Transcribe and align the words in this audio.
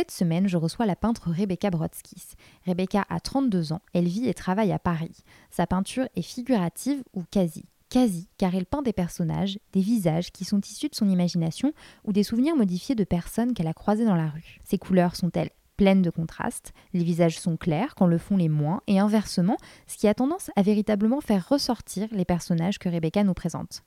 Cette 0.00 0.12
semaine, 0.12 0.48
je 0.48 0.56
reçois 0.56 0.86
la 0.86 0.96
peintre 0.96 1.28
Rebecca 1.30 1.68
Brodskis. 1.68 2.28
Rebecca 2.64 3.04
a 3.10 3.20
32 3.20 3.74
ans, 3.74 3.82
elle 3.92 4.08
vit 4.08 4.26
et 4.26 4.32
travaille 4.32 4.72
à 4.72 4.78
Paris. 4.78 5.24
Sa 5.50 5.66
peinture 5.66 6.08
est 6.16 6.22
figurative 6.22 7.02
ou 7.12 7.22
quasi. 7.30 7.66
Quasi, 7.90 8.26
car 8.38 8.54
elle 8.54 8.64
peint 8.64 8.80
des 8.80 8.94
personnages, 8.94 9.58
des 9.74 9.82
visages 9.82 10.32
qui 10.32 10.46
sont 10.46 10.62
issus 10.62 10.88
de 10.88 10.94
son 10.94 11.06
imagination 11.06 11.74
ou 12.04 12.14
des 12.14 12.22
souvenirs 12.22 12.56
modifiés 12.56 12.94
de 12.94 13.04
personnes 13.04 13.52
qu'elle 13.52 13.66
a 13.66 13.74
croisées 13.74 14.06
dans 14.06 14.16
la 14.16 14.30
rue. 14.30 14.58
Ses 14.64 14.78
couleurs 14.78 15.16
sont-elles 15.16 15.50
pleines 15.76 16.00
de 16.00 16.08
contrastes, 16.08 16.72
les 16.94 17.04
visages 17.04 17.38
sont 17.38 17.58
clairs 17.58 17.94
quand 17.94 18.06
le 18.06 18.16
font 18.16 18.38
les 18.38 18.48
moins, 18.48 18.80
et 18.86 18.98
inversement, 18.98 19.58
ce 19.86 19.98
qui 19.98 20.08
a 20.08 20.14
tendance 20.14 20.50
à 20.56 20.62
véritablement 20.62 21.20
faire 21.20 21.46
ressortir 21.46 22.08
les 22.12 22.24
personnages 22.24 22.78
que 22.78 22.88
Rebecca 22.88 23.22
nous 23.22 23.34
présente. 23.34 23.82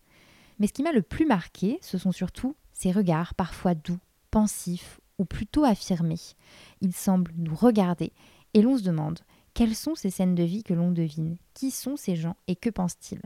Mais 0.59 0.67
ce 0.67 0.73
qui 0.73 0.83
m'a 0.83 0.91
le 0.91 1.01
plus 1.01 1.25
marqué, 1.25 1.79
ce 1.81 1.97
sont 1.97 2.11
surtout 2.11 2.55
ses 2.71 2.91
regards 2.91 3.33
parfois 3.33 3.73
doux, 3.73 3.97
pensifs 4.29 4.99
ou 5.17 5.25
plutôt 5.25 5.64
affirmé. 5.64 6.16
Il 6.81 6.94
semble 6.94 7.31
nous 7.38 7.56
regarder 7.56 8.11
et 8.53 8.61
l'on 8.61 8.78
se 8.78 8.83
demande 8.83 9.19
quelles 9.53 9.75
sont 9.75 9.95
ces 9.95 10.09
scènes 10.09 10.36
de 10.36 10.44
vie 10.44 10.64
que 10.64 10.73
l'on 10.73 10.92
devine, 10.92 11.38
qui 11.53 11.69
sont 11.69 11.95
ces 11.95 12.16
gens 12.16 12.36
et 12.47 12.56
que 12.56 12.69
pensent-ils? 12.69 13.22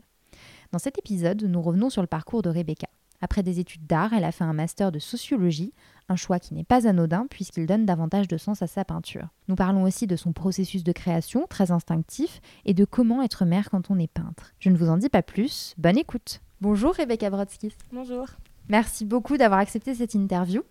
Dans 0.72 0.78
cet 0.78 0.98
épisode, 0.98 1.42
nous 1.42 1.62
revenons 1.62 1.88
sur 1.88 2.02
le 2.02 2.08
parcours 2.08 2.42
de 2.42 2.50
Rebecca. 2.50 2.88
Après 3.20 3.42
des 3.42 3.58
études 3.58 3.86
d'art, 3.86 4.12
elle 4.12 4.24
a 4.24 4.30
fait 4.30 4.44
un 4.44 4.52
master 4.52 4.92
de 4.92 4.98
sociologie, 4.98 5.72
un 6.08 6.14
choix 6.14 6.38
qui 6.38 6.54
n'est 6.54 6.64
pas 6.64 6.86
anodin 6.86 7.26
puisqu'il 7.28 7.66
donne 7.66 7.84
davantage 7.84 8.28
de 8.28 8.36
sens 8.36 8.62
à 8.62 8.66
sa 8.66 8.84
peinture. 8.84 9.28
Nous 9.48 9.56
parlons 9.56 9.82
aussi 9.82 10.06
de 10.06 10.16
son 10.16 10.32
processus 10.32 10.84
de 10.84 10.92
création, 10.92 11.46
très 11.48 11.72
instinctif, 11.72 12.40
et 12.64 12.74
de 12.74 12.84
comment 12.84 13.22
être 13.22 13.44
mère 13.44 13.70
quand 13.70 13.90
on 13.90 13.98
est 13.98 14.12
peintre. 14.12 14.52
Je 14.60 14.70
ne 14.70 14.76
vous 14.76 14.88
en 14.88 14.98
dis 14.98 15.08
pas 15.08 15.22
plus, 15.22 15.74
bonne 15.78 15.98
écoute. 15.98 16.40
Bonjour 16.60 16.94
Rebecca 16.94 17.30
Brodskis. 17.30 17.74
Bonjour. 17.92 18.26
Merci 18.68 19.04
beaucoup 19.04 19.36
d'avoir 19.36 19.60
accepté 19.60 19.94
cette 19.94 20.14
interview. 20.14 20.62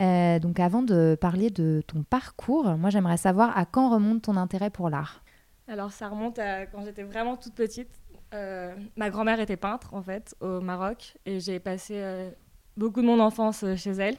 Euh, 0.00 0.38
donc 0.38 0.60
avant 0.60 0.82
de 0.82 1.16
parler 1.20 1.50
de 1.50 1.82
ton 1.86 2.02
parcours, 2.02 2.64
moi 2.76 2.90
j'aimerais 2.90 3.16
savoir 3.16 3.56
à 3.56 3.66
quand 3.66 3.90
remonte 3.90 4.22
ton 4.22 4.36
intérêt 4.36 4.70
pour 4.70 4.88
l'art? 4.88 5.22
Alors 5.68 5.92
ça 5.92 6.08
remonte 6.08 6.38
à 6.38 6.66
quand 6.66 6.84
j'étais 6.84 7.02
vraiment 7.02 7.36
toute 7.36 7.54
petite. 7.54 7.90
Euh, 8.32 8.74
ma 8.96 9.10
grand-mère 9.10 9.40
était 9.40 9.56
peintre 9.56 9.92
en 9.92 10.02
fait 10.02 10.34
au 10.40 10.60
Maroc 10.60 11.18
et 11.26 11.40
j'ai 11.40 11.58
passé 11.58 11.94
euh, 11.96 12.30
beaucoup 12.76 13.02
de 13.02 13.06
mon 13.06 13.18
enfance 13.18 13.64
chez 13.76 13.90
elle 13.90 14.16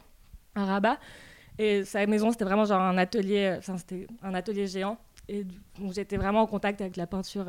à 0.55 0.65
Rabat. 0.65 0.99
Et 1.57 1.83
sa 1.83 2.05
maison 2.05 2.31
c'était 2.31 2.45
vraiment 2.45 2.65
genre 2.65 2.81
un 2.81 2.97
atelier, 2.97 3.55
enfin 3.57 3.77
c'était 3.77 4.07
un 4.21 4.33
atelier 4.33 4.67
géant. 4.67 4.97
Et 5.27 5.45
donc 5.79 5.93
j'étais 5.93 6.17
vraiment 6.17 6.41
en 6.41 6.47
contact 6.47 6.81
avec 6.81 6.95
la 6.95 7.07
peinture 7.07 7.47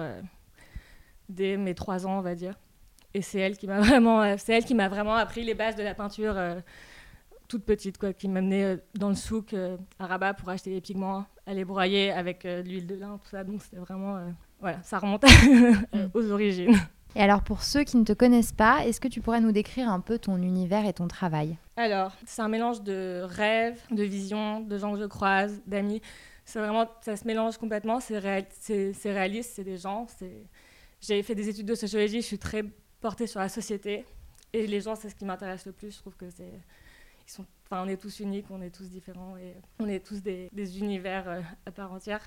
dès 1.28 1.56
mes 1.56 1.74
trois 1.74 2.06
ans 2.06 2.18
on 2.18 2.22
va 2.22 2.34
dire. 2.34 2.58
Et 3.14 3.20
c'est 3.20 3.40
elle 3.40 3.58
qui 3.58 3.66
m'a 3.66 3.80
vraiment, 3.80 4.38
c'est 4.38 4.54
elle 4.54 4.64
qui 4.64 4.74
m'a 4.74 4.88
vraiment 4.88 5.16
appris 5.16 5.44
les 5.44 5.54
bases 5.54 5.76
de 5.76 5.82
la 5.82 5.94
peinture 5.94 6.34
toute 7.52 7.64
petite, 7.66 7.98
quoi, 7.98 8.14
qui 8.14 8.28
m'amenait 8.28 8.64
euh, 8.64 8.76
dans 8.94 9.10
le 9.10 9.14
souk 9.14 9.52
euh, 9.52 9.76
à 9.98 10.06
Rabat 10.06 10.32
pour 10.32 10.48
acheter 10.48 10.70
des 10.70 10.80
pigments, 10.80 11.26
aller 11.46 11.66
broyer 11.66 12.10
avec 12.10 12.46
euh, 12.46 12.62
l'huile 12.62 12.86
de 12.86 12.94
lin, 12.94 13.20
tout 13.22 13.28
ça. 13.28 13.44
Donc 13.44 13.60
c'était 13.62 13.76
vraiment, 13.76 14.18
voilà, 14.58 14.82
ça 14.82 14.98
remonte 14.98 15.22
mm. 15.92 16.08
aux 16.14 16.30
origines. 16.30 16.74
Et 17.14 17.20
alors 17.20 17.42
pour 17.42 17.62
ceux 17.62 17.84
qui 17.84 17.98
ne 17.98 18.04
te 18.04 18.14
connaissent 18.14 18.52
pas, 18.54 18.86
est-ce 18.86 19.02
que 19.02 19.08
tu 19.08 19.20
pourrais 19.20 19.42
nous 19.42 19.52
décrire 19.52 19.90
un 19.90 20.00
peu 20.00 20.18
ton 20.18 20.38
univers 20.38 20.86
et 20.86 20.94
ton 20.94 21.08
travail? 21.08 21.58
Alors, 21.76 22.12
c'est 22.24 22.40
un 22.40 22.48
mélange 22.48 22.82
de 22.82 23.20
rêves, 23.22 23.82
de 23.90 24.02
visions, 24.02 24.60
de 24.60 24.78
gens 24.78 24.94
que 24.94 25.00
je 25.00 25.04
croise, 25.04 25.60
d'amis. 25.66 26.00
C'est 26.46 26.58
vraiment, 26.58 26.86
ça 27.02 27.16
se 27.16 27.26
mélange 27.26 27.58
complètement. 27.58 28.00
C'est 28.00 28.18
réaliste, 28.18 29.52
c'est 29.56 29.64
des 29.64 29.76
gens. 29.76 30.06
J'ai 31.02 31.22
fait 31.22 31.34
des 31.34 31.50
études 31.50 31.66
de 31.66 31.74
sociologie, 31.74 32.22
je 32.22 32.26
suis 32.26 32.38
très 32.38 32.64
portée 33.02 33.26
sur 33.26 33.40
la 33.40 33.50
société. 33.50 34.06
Et 34.54 34.66
les 34.66 34.80
gens, 34.80 34.94
c'est 34.94 35.10
ce 35.10 35.14
qui 35.14 35.26
m'intéresse 35.26 35.66
le 35.66 35.72
plus. 35.72 35.94
Je 35.94 35.98
trouve 35.98 36.16
que 36.16 36.30
c'est 36.30 36.52
sont, 37.32 37.46
on 37.70 37.88
est 37.88 37.96
tous 37.96 38.20
uniques, 38.20 38.46
on 38.50 38.60
est 38.60 38.70
tous 38.70 38.88
différents 38.88 39.36
et 39.36 39.54
on 39.80 39.88
est 39.88 40.04
tous 40.04 40.22
des, 40.22 40.50
univers 40.78 41.28
euh, 41.28 41.40
à 41.66 41.70
part 41.70 41.92
entière. 41.92 42.20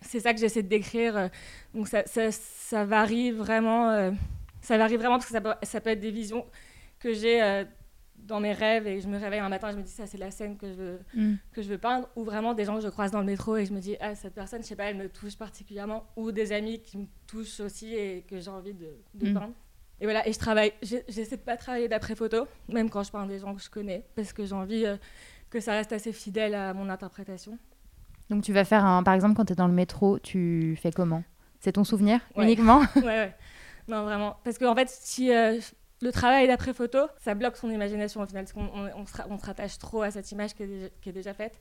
C'est 0.00 0.20
ça 0.20 0.34
que 0.34 0.40
j'essaie 0.40 0.62
de 0.62 0.68
décrire. 0.68 1.16
Euh, 1.16 1.28
donc 1.74 1.88
ça, 1.88 2.04
ça, 2.06 2.84
varie 2.84 3.30
vraiment. 3.30 3.90
Euh, 3.90 4.10
ça 4.60 4.78
varie 4.78 4.96
vraiment 4.96 5.14
parce 5.14 5.26
que 5.26 5.32
ça 5.32 5.40
peut, 5.40 5.54
ça 5.62 5.80
peut 5.80 5.90
être 5.90 6.00
des 6.00 6.10
visions 6.10 6.46
que 6.98 7.12
j'ai 7.12 7.64
dans 8.16 8.40
mes 8.40 8.52
rêves 8.52 8.86
et 8.86 9.00
je 9.00 9.08
me 9.08 9.18
réveille 9.18 9.40
un 9.40 9.48
matin 9.48 9.68
et 9.68 9.72
je 9.72 9.76
me 9.76 9.82
dis 9.82 9.90
ça 9.90 10.06
c'est 10.06 10.16
la 10.16 10.30
scène 10.30 10.56
que 10.56 10.66
je 10.68 10.72
veux 10.72 10.98
mm. 11.14 11.34
que 11.52 11.60
je 11.60 11.68
veux 11.68 11.76
peindre 11.76 12.08
ou 12.16 12.24
vraiment 12.24 12.54
des 12.54 12.64
gens 12.64 12.76
que 12.76 12.82
je 12.82 12.88
croise 12.88 13.10
dans 13.10 13.18
le 13.18 13.26
métro 13.26 13.56
et 13.56 13.66
je 13.66 13.72
me 13.74 13.80
dis 13.80 13.96
ah 14.00 14.14
cette 14.14 14.34
personne 14.34 14.62
je 14.62 14.68
sais 14.68 14.76
pas 14.76 14.84
elle 14.84 14.96
me 14.96 15.08
touche 15.10 15.36
particulièrement 15.36 16.06
ou 16.16 16.32
des 16.32 16.52
amis 16.52 16.80
qui 16.80 16.96
me 16.96 17.06
touchent 17.26 17.60
aussi 17.60 17.94
et 17.94 18.22
que 18.22 18.40
j'ai 18.40 18.50
envie 18.50 18.72
de, 18.72 18.96
mm. 19.20 19.34
peindre 19.34 19.54
et 20.00 20.04
voilà, 20.04 20.26
et 20.26 20.32
je 20.32 20.38
travaille, 20.38 20.72
j'essaie 20.82 21.36
de 21.36 21.42
pas 21.42 21.56
travailler 21.56 21.88
d'après 21.88 22.14
photo, 22.14 22.46
même 22.68 22.90
quand 22.90 23.02
je 23.02 23.10
parle 23.10 23.28
des 23.28 23.38
gens 23.38 23.54
que 23.54 23.62
je 23.62 23.70
connais, 23.70 24.04
parce 24.16 24.32
que 24.32 24.44
j'ai 24.44 24.54
envie 24.54 24.84
euh, 24.84 24.96
que 25.50 25.60
ça 25.60 25.72
reste 25.72 25.92
assez 25.92 26.12
fidèle 26.12 26.54
à 26.54 26.74
mon 26.74 26.88
interprétation. 26.88 27.58
Donc 28.30 28.42
tu 28.42 28.52
vas 28.52 28.64
faire 28.64 28.84
un, 28.84 29.02
par 29.02 29.14
exemple, 29.14 29.34
quand 29.34 29.44
tu 29.44 29.52
es 29.52 29.56
dans 29.56 29.68
le 29.68 29.74
métro, 29.74 30.18
tu 30.18 30.76
fais 30.80 30.90
comment? 30.90 31.22
C'est 31.60 31.72
ton 31.72 31.84
souvenir 31.84 32.20
uniquement? 32.36 32.80
Ouais, 32.96 33.02
ouais. 33.02 33.34
Non, 33.86 34.04
vraiment. 34.04 34.36
Parce 34.44 34.58
qu'en 34.58 34.72
en 34.72 34.74
fait, 34.74 34.88
si 34.88 35.32
euh, 35.32 35.60
le 36.00 36.10
travail 36.10 36.46
d'après 36.46 36.72
photo, 36.72 36.98
ça 37.18 37.34
bloque 37.34 37.56
son 37.56 37.70
imagination 37.70 38.20
au 38.20 38.26
final, 38.26 38.44
parce 38.44 38.52
qu'on 38.52 38.68
on, 38.68 39.06
se, 39.06 39.46
rattache 39.46 39.78
trop 39.78 40.02
à 40.02 40.10
cette 40.10 40.30
image 40.32 40.54
qui 40.54 40.64
est, 40.64 40.92
qui 41.00 41.10
est 41.10 41.12
déjà 41.12 41.34
faite. 41.34 41.58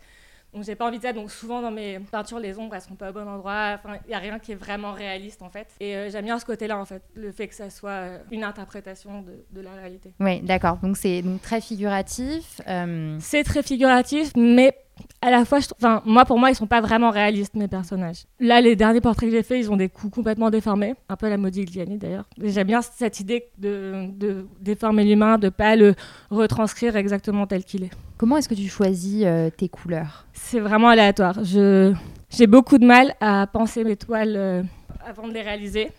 Donc 0.54 0.64
j'ai 0.64 0.76
pas 0.76 0.88
envie 0.88 0.98
de 0.98 1.04
ça. 1.04 1.14
Donc 1.14 1.32
souvent 1.32 1.62
dans 1.62 1.72
mes 1.72 2.00
peintures, 2.00 2.40
les 2.40 2.58
ombres 2.58 2.76
elles 2.76 2.82
sont 2.82 2.96
pas 2.96 3.10
au 3.10 3.14
bon 3.14 3.28
endroit. 3.28 3.76
Enfin, 3.76 3.98
il 4.08 4.12
y 4.12 4.14
a 4.14 4.20
rien 4.20 4.40
qui 4.40 4.52
est 4.52 4.56
vraiment 4.56 4.94
réaliste 4.94 5.42
en 5.42 5.50
fait. 5.50 5.68
Et 5.80 5.96
euh, 5.96 6.10
j'aime 6.10 6.26
bien 6.26 6.40
ce 6.40 6.46
côté-là 6.46 6.78
en 6.78 6.86
fait, 6.86 7.04
le 7.16 7.32
fait 7.32 7.48
que 7.48 7.56
ça 7.56 7.70
soit 7.70 7.90
euh, 7.90 8.18
une 8.32 8.44
interprétation 8.44 9.22
de, 9.22 9.44
de, 9.52 9.62
la 9.62 9.74
réalité. 9.74 10.14
Oui, 10.20 10.42
d'accord. 10.42 10.78
Donc 10.78 10.98
c'est 10.98 11.24
très 11.42 11.62
figuratif. 11.62 12.62
Euh, 12.68 13.18
c'est 13.20 13.44
très 13.44 13.64
figuratif, 13.64 14.32
mais 14.36 14.76
à 15.22 15.32
la 15.32 15.46
fois, 15.46 15.60
enfin, 15.78 16.02
moi, 16.06 16.26
pour 16.26 16.38
moi, 16.38 16.50
ils 16.50 16.56
sont 16.56 16.68
pas 16.68 16.82
vraiment 16.82 17.10
réalistes, 17.10 17.56
mes 17.56 17.68
personnages. 17.68 18.26
Là, 18.40 18.62
les 18.62 18.76
derniers 18.76 19.02
portraits 19.02 19.30
que 19.30 19.36
j'ai 19.36 19.44
faits, 19.44 19.60
ils 19.60 19.72
ont 19.72 19.78
des 19.78 19.90
coups 19.90 20.14
complètement 20.14 20.50
déformés, 20.50 20.96
un 21.08 21.16
peu 21.16 21.30
la 21.30 21.38
Modigliani 21.38 21.98
d'ailleurs. 21.98 22.26
J'aime 22.42 22.68
bien 22.68 22.82
cette 22.82 23.20
idée 23.20 23.46
de, 23.58 24.08
de 24.18 24.46
déformer 24.60 25.06
l'humain, 25.06 25.38
de 25.38 25.50
pas 25.50 25.76
le 25.76 25.96
retranscrire 26.30 26.96
exactement 26.96 27.48
tel 27.48 27.64
qu'il 27.64 27.86
est. 27.86 27.92
Comment 28.18 28.38
est-ce 28.38 28.50
que 28.50 28.54
tu 28.56 28.68
choisis 28.68 29.24
euh, 29.26 29.50
tes 29.50 29.70
couleurs? 29.70 30.26
C'est 30.34 30.60
vraiment 30.60 30.90
aléatoire. 30.90 31.44
Je, 31.44 31.94
j'ai 32.30 32.48
beaucoup 32.48 32.78
de 32.78 32.86
mal 32.86 33.16
à 33.22 33.48
penser 33.48 33.84
mes 33.84 33.96
toiles 33.96 34.36
euh, 34.36 34.64
avant 35.06 35.28
de 35.28 35.34
les 35.34 35.42
réaliser. 35.42 35.90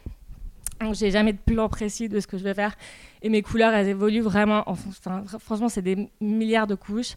Donc, 0.80 0.94
j'ai 0.96 1.10
jamais 1.10 1.32
de 1.32 1.38
plan 1.38 1.68
précis 1.68 2.08
de 2.08 2.20
ce 2.20 2.26
que 2.26 2.36
je 2.36 2.44
vais 2.44 2.52
faire. 2.52 2.74
Et 3.22 3.30
mes 3.30 3.40
couleurs, 3.40 3.72
elles 3.72 3.88
évoluent 3.88 4.20
vraiment. 4.20 4.64
Enfin, 4.66 5.22
franchement, 5.38 5.68
c'est 5.68 5.82
des 5.82 6.10
milliards 6.20 6.66
de 6.66 6.74
couches 6.74 7.14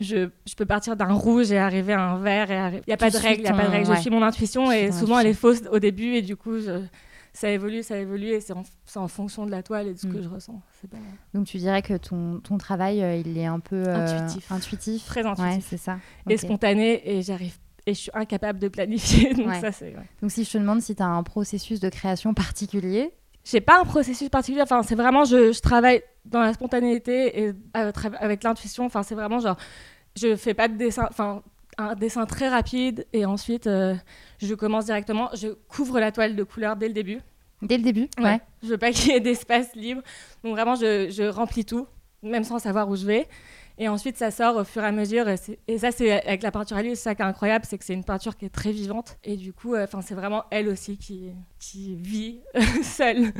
je, 0.00 0.28
je, 0.46 0.54
peux 0.54 0.66
partir 0.66 0.96
d'un 0.96 1.12
rouge 1.12 1.52
et 1.52 1.58
arriver 1.58 1.92
à 1.92 2.02
un 2.02 2.18
vert. 2.18 2.50
Il 2.50 2.82
n'y 2.86 2.92
a, 2.92 2.96
pas 2.96 3.10
de 3.10 3.16
règle, 3.16 3.42
il 3.42 3.46
a 3.46 3.52
pas 3.52 3.66
de 3.66 3.70
règle. 3.70 3.94
Je 3.94 4.00
suis 4.00 4.10
mon 4.10 4.22
intuition 4.22 4.70
et 4.70 4.92
souvent 4.92 5.18
elle 5.18 5.28
est 5.28 5.34
fausse 5.34 5.62
au 5.70 5.78
début 5.78 6.14
et 6.14 6.22
du 6.22 6.36
coup 6.36 6.58
ça 7.32 7.50
évolue, 7.50 7.82
ça 7.82 7.98
évolue 7.98 8.28
et 8.28 8.40
c'est 8.40 8.54
en, 8.54 8.62
en, 8.94 9.08
fonction 9.08 9.44
de 9.44 9.50
la 9.50 9.62
toile 9.62 9.88
et 9.88 9.92
de 9.92 9.98
ce 9.98 10.06
que 10.06 10.16
mm. 10.16 10.22
je 10.22 10.28
ressens. 10.28 10.62
Donc 11.34 11.46
tu 11.46 11.58
dirais 11.58 11.82
que 11.82 11.94
ton, 11.94 12.40
ton 12.40 12.56
travail 12.56 13.02
euh, 13.02 13.16
il 13.16 13.36
est 13.36 13.44
un 13.44 13.60
peu 13.60 13.84
euh, 13.86 14.24
intuitif. 14.24 14.50
intuitif. 14.50 15.04
Très 15.04 15.26
intuitif. 15.26 15.66
c'est 15.68 15.76
ça. 15.76 15.98
Et 16.30 16.38
spontané 16.38 17.16
et 17.16 17.22
j'arrive 17.22 17.58
et 17.86 17.94
je 17.94 18.00
suis 18.00 18.10
incapable 18.14 18.58
de 18.58 18.68
planifier. 18.68 19.32
Donc, 19.34 19.54
ça, 19.54 19.70
donc 20.20 20.32
si 20.32 20.44
je 20.44 20.50
te 20.50 20.58
demande 20.58 20.80
si 20.80 20.96
tu 20.96 21.02
as 21.02 21.06
un 21.06 21.22
processus 21.22 21.78
de 21.78 21.88
création 21.88 22.34
particulier, 22.34 23.12
j'ai 23.44 23.60
pas 23.60 23.80
un 23.80 23.84
processus 23.84 24.28
particulier. 24.28 24.62
Enfin, 24.62 24.82
c'est 24.82 24.96
vraiment, 24.96 25.24
je, 25.24 25.52
je, 25.52 25.60
travaille 25.60 26.02
dans 26.30 26.40
la 26.40 26.52
spontanéité 26.52 27.42
et 27.42 27.52
avec 27.74 28.42
l'intuition. 28.44 28.84
Enfin, 28.84 29.02
c'est 29.02 29.14
vraiment 29.14 29.38
genre, 29.38 29.56
je 30.16 30.36
fais 30.36 30.54
pas 30.54 30.68
de 30.68 30.76
dessin, 30.76 31.06
enfin, 31.10 31.42
un 31.78 31.94
dessin 31.94 32.26
très 32.26 32.48
rapide 32.48 33.06
et 33.12 33.26
ensuite 33.26 33.66
euh, 33.66 33.94
je 34.38 34.54
commence 34.54 34.86
directement. 34.86 35.28
Je 35.34 35.48
couvre 35.68 36.00
la 36.00 36.12
toile 36.12 36.36
de 36.36 36.42
couleur 36.42 36.76
dès 36.76 36.88
le 36.88 36.94
début. 36.94 37.20
Dès 37.62 37.78
le 37.78 37.82
début 37.82 38.08
Ouais. 38.18 38.40
Je 38.62 38.68
veux 38.68 38.78
pas 38.78 38.92
qu'il 38.92 39.12
y 39.12 39.14
ait 39.14 39.20
d'espace 39.20 39.74
libre. 39.74 40.02
Donc 40.44 40.54
vraiment, 40.54 40.74
je, 40.74 41.10
je, 41.10 41.24
remplis 41.24 41.64
tout, 41.64 41.86
même 42.22 42.44
sans 42.44 42.58
savoir 42.58 42.88
où 42.88 42.96
je 42.96 43.06
vais. 43.06 43.28
Et 43.78 43.88
ensuite, 43.88 44.16
ça 44.16 44.30
sort 44.30 44.56
au 44.56 44.64
fur 44.64 44.82
et 44.82 44.86
à 44.86 44.92
mesure. 44.92 45.26
Et, 45.28 45.78
ça, 45.78 45.90
c'est 45.92 46.26
avec 46.26 46.42
la 46.42 46.50
peinture 46.50 46.78
à 46.78 46.82
l'huile, 46.82 46.96
c'est 46.96 47.02
ça 47.02 47.14
qui 47.14 47.20
est 47.20 47.26
incroyable, 47.26 47.66
c'est 47.68 47.76
que 47.76 47.84
c'est 47.84 47.92
une 47.92 48.04
peinture 48.04 48.36
qui 48.36 48.46
est 48.46 48.50
très 48.50 48.72
vivante. 48.72 49.18
Et 49.22 49.36
du 49.36 49.52
coup, 49.52 49.76
enfin, 49.76 50.00
c'est 50.00 50.14
vraiment 50.14 50.44
elle 50.50 50.68
aussi 50.68 50.96
qui, 50.96 51.30
qui 51.58 51.94
vit 51.94 52.40
seule. 52.82 53.26
Mm. 53.26 53.32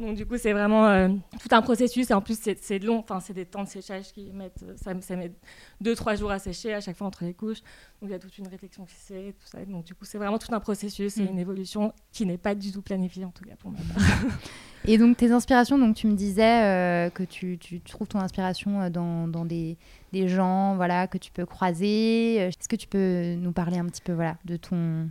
Donc 0.00 0.16
du 0.16 0.26
coup, 0.26 0.36
c'est 0.36 0.52
vraiment 0.52 0.86
euh, 0.86 1.08
tout 1.40 1.48
un 1.54 1.62
processus. 1.62 2.10
Et 2.10 2.14
en 2.14 2.20
plus, 2.20 2.38
c'est 2.60 2.78
long. 2.78 2.98
Enfin, 2.98 3.20
c'est 3.20 3.32
des 3.32 3.46
temps 3.46 3.64
de 3.64 3.68
séchage 3.68 4.12
qui 4.12 4.30
mettent. 4.32 4.64
Ça, 4.76 4.92
ça 5.00 5.16
met 5.16 5.32
deux, 5.80 5.94
trois 5.94 6.14
jours 6.14 6.30
à 6.30 6.38
sécher 6.38 6.74
à 6.74 6.80
chaque 6.80 6.96
fois 6.96 7.06
entre 7.06 7.24
les 7.24 7.34
couches. 7.34 7.62
Donc 8.02 8.10
il 8.10 8.10
y 8.10 8.14
a 8.14 8.18
toute 8.18 8.36
une 8.36 8.48
réflexion 8.48 8.84
qui 8.84 8.94
se 8.94 9.14
fait, 9.14 9.32
tout 9.32 9.46
ça. 9.46 9.64
Donc 9.64 9.84
du 9.84 9.94
coup, 9.94 10.04
c'est 10.04 10.18
vraiment 10.18 10.38
tout 10.38 10.54
un 10.54 10.60
processus 10.60 11.16
et 11.16 11.22
mm. 11.22 11.28
une 11.28 11.38
évolution 11.38 11.94
qui 12.12 12.26
n'est 12.26 12.38
pas 12.38 12.54
du 12.54 12.70
tout 12.70 12.82
planifiée, 12.82 13.24
en 13.24 13.30
tout 13.30 13.44
cas 13.44 13.56
pour 13.56 13.70
moi. 13.70 13.80
Et 14.86 14.98
donc 14.98 15.16
tes 15.16 15.30
inspirations, 15.30 15.78
donc 15.78 15.94
tu 15.94 16.06
me 16.06 16.14
disais 16.14 16.64
euh, 16.64 17.10
que 17.10 17.22
tu, 17.22 17.58
tu, 17.58 17.80
trouves 17.80 18.08
ton 18.08 18.18
inspiration 18.18 18.80
euh, 18.80 18.90
dans, 18.90 19.28
dans 19.28 19.44
des, 19.44 19.76
des, 20.12 20.28
gens 20.28 20.74
voilà, 20.76 21.06
que 21.06 21.18
tu 21.18 21.30
peux 21.30 21.44
croiser. 21.44 22.36
Est-ce 22.36 22.68
que 22.68 22.76
tu 22.76 22.86
peux 22.86 23.34
nous 23.34 23.52
parler 23.52 23.78
un 23.78 23.86
petit 23.86 24.00
peu 24.00 24.12
voilà, 24.12 24.36
de 24.44 24.56
ton... 24.56 25.10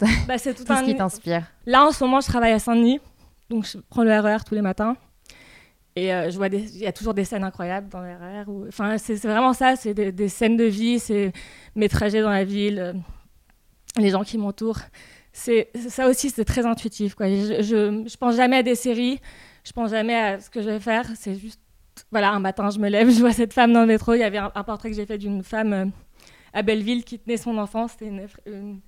Bah, 0.26 0.38
c'est 0.38 0.54
tout, 0.54 0.64
ce 0.66 0.84
qui 0.84 0.96
t'inspire? 0.96 1.44
Là 1.66 1.84
en 1.86 1.92
ce 1.92 2.02
moment 2.02 2.20
je 2.20 2.26
travaille 2.26 2.52
à 2.52 2.58
Saint-Denis, 2.58 3.00
donc 3.50 3.66
je 3.66 3.78
prends 3.88 4.02
le 4.02 4.18
RER 4.18 4.36
e 4.36 4.44
tous 4.44 4.54
les 4.54 4.62
matins. 4.62 4.96
Et 5.94 6.14
euh, 6.14 6.30
je 6.30 6.36
vois 6.36 6.48
il 6.48 6.78
y 6.78 6.86
a 6.86 6.92
toujours 6.92 7.14
des 7.14 7.24
scènes 7.24 7.42
incroyables 7.42 7.88
dans 7.88 8.00
le 8.00 8.10
RER. 8.10 8.44
E 8.48 8.68
enfin, 8.68 8.98
c'est 8.98 9.16
vraiment 9.16 9.52
ça, 9.52 9.76
c'est 9.76 9.94
des, 9.94 10.12
des, 10.12 10.28
scènes 10.28 10.56
de 10.56 10.64
vie, 10.64 10.98
c'est 10.98 11.32
mes 11.74 11.88
trajets 11.88 12.22
dans 12.22 12.30
la 12.30 12.44
ville, 12.44 12.94
les 13.96 14.10
gens 14.10 14.22
qui 14.22 14.38
m'entourent 14.38 14.80
c'est 15.32 15.70
ça 15.88 16.08
aussi 16.08 16.30
c'est 16.30 16.44
très 16.44 16.66
intuitif 16.66 17.14
quoi. 17.14 17.28
Je, 17.28 17.62
je, 17.62 18.16
pense 18.16 18.36
jamais 18.36 18.56
à 18.56 18.62
des 18.62 18.74
séries, 18.74 19.20
je 19.64 19.72
pense 19.72 19.90
jamais 19.90 20.14
à 20.14 20.40
ce 20.40 20.50
que 20.50 20.62
je 20.62 20.70
vais 20.70 20.80
faire, 20.80 21.06
c'est 21.14 21.36
juste 21.36 21.60
voilà, 22.10 22.30
un 22.30 22.40
matin 22.40 22.70
je 22.70 22.78
me 22.78 22.88
lève, 22.88 23.10
je 23.14 23.20
vois 23.20 23.32
cette 23.32 23.52
femme 23.52 23.72
dans 23.72 23.82
le 23.82 23.86
métro, 23.86 24.14
il 24.14 24.20
y 24.20 24.24
avait 24.24 24.38
un, 24.38 24.50
portrait 24.64 24.90
que 24.90 24.96
j'ai 24.96 25.06
fait 25.06 25.18
d'une 25.18 25.42
femme 25.42 25.72
euh, 25.72 25.86
à 26.52 26.62
Belleville 26.62 27.04
qui 27.04 27.18
tenait 27.18 27.36
son 27.36 27.58
enfant, 27.58 27.88
c'était 27.88 28.06
une, 28.06 28.80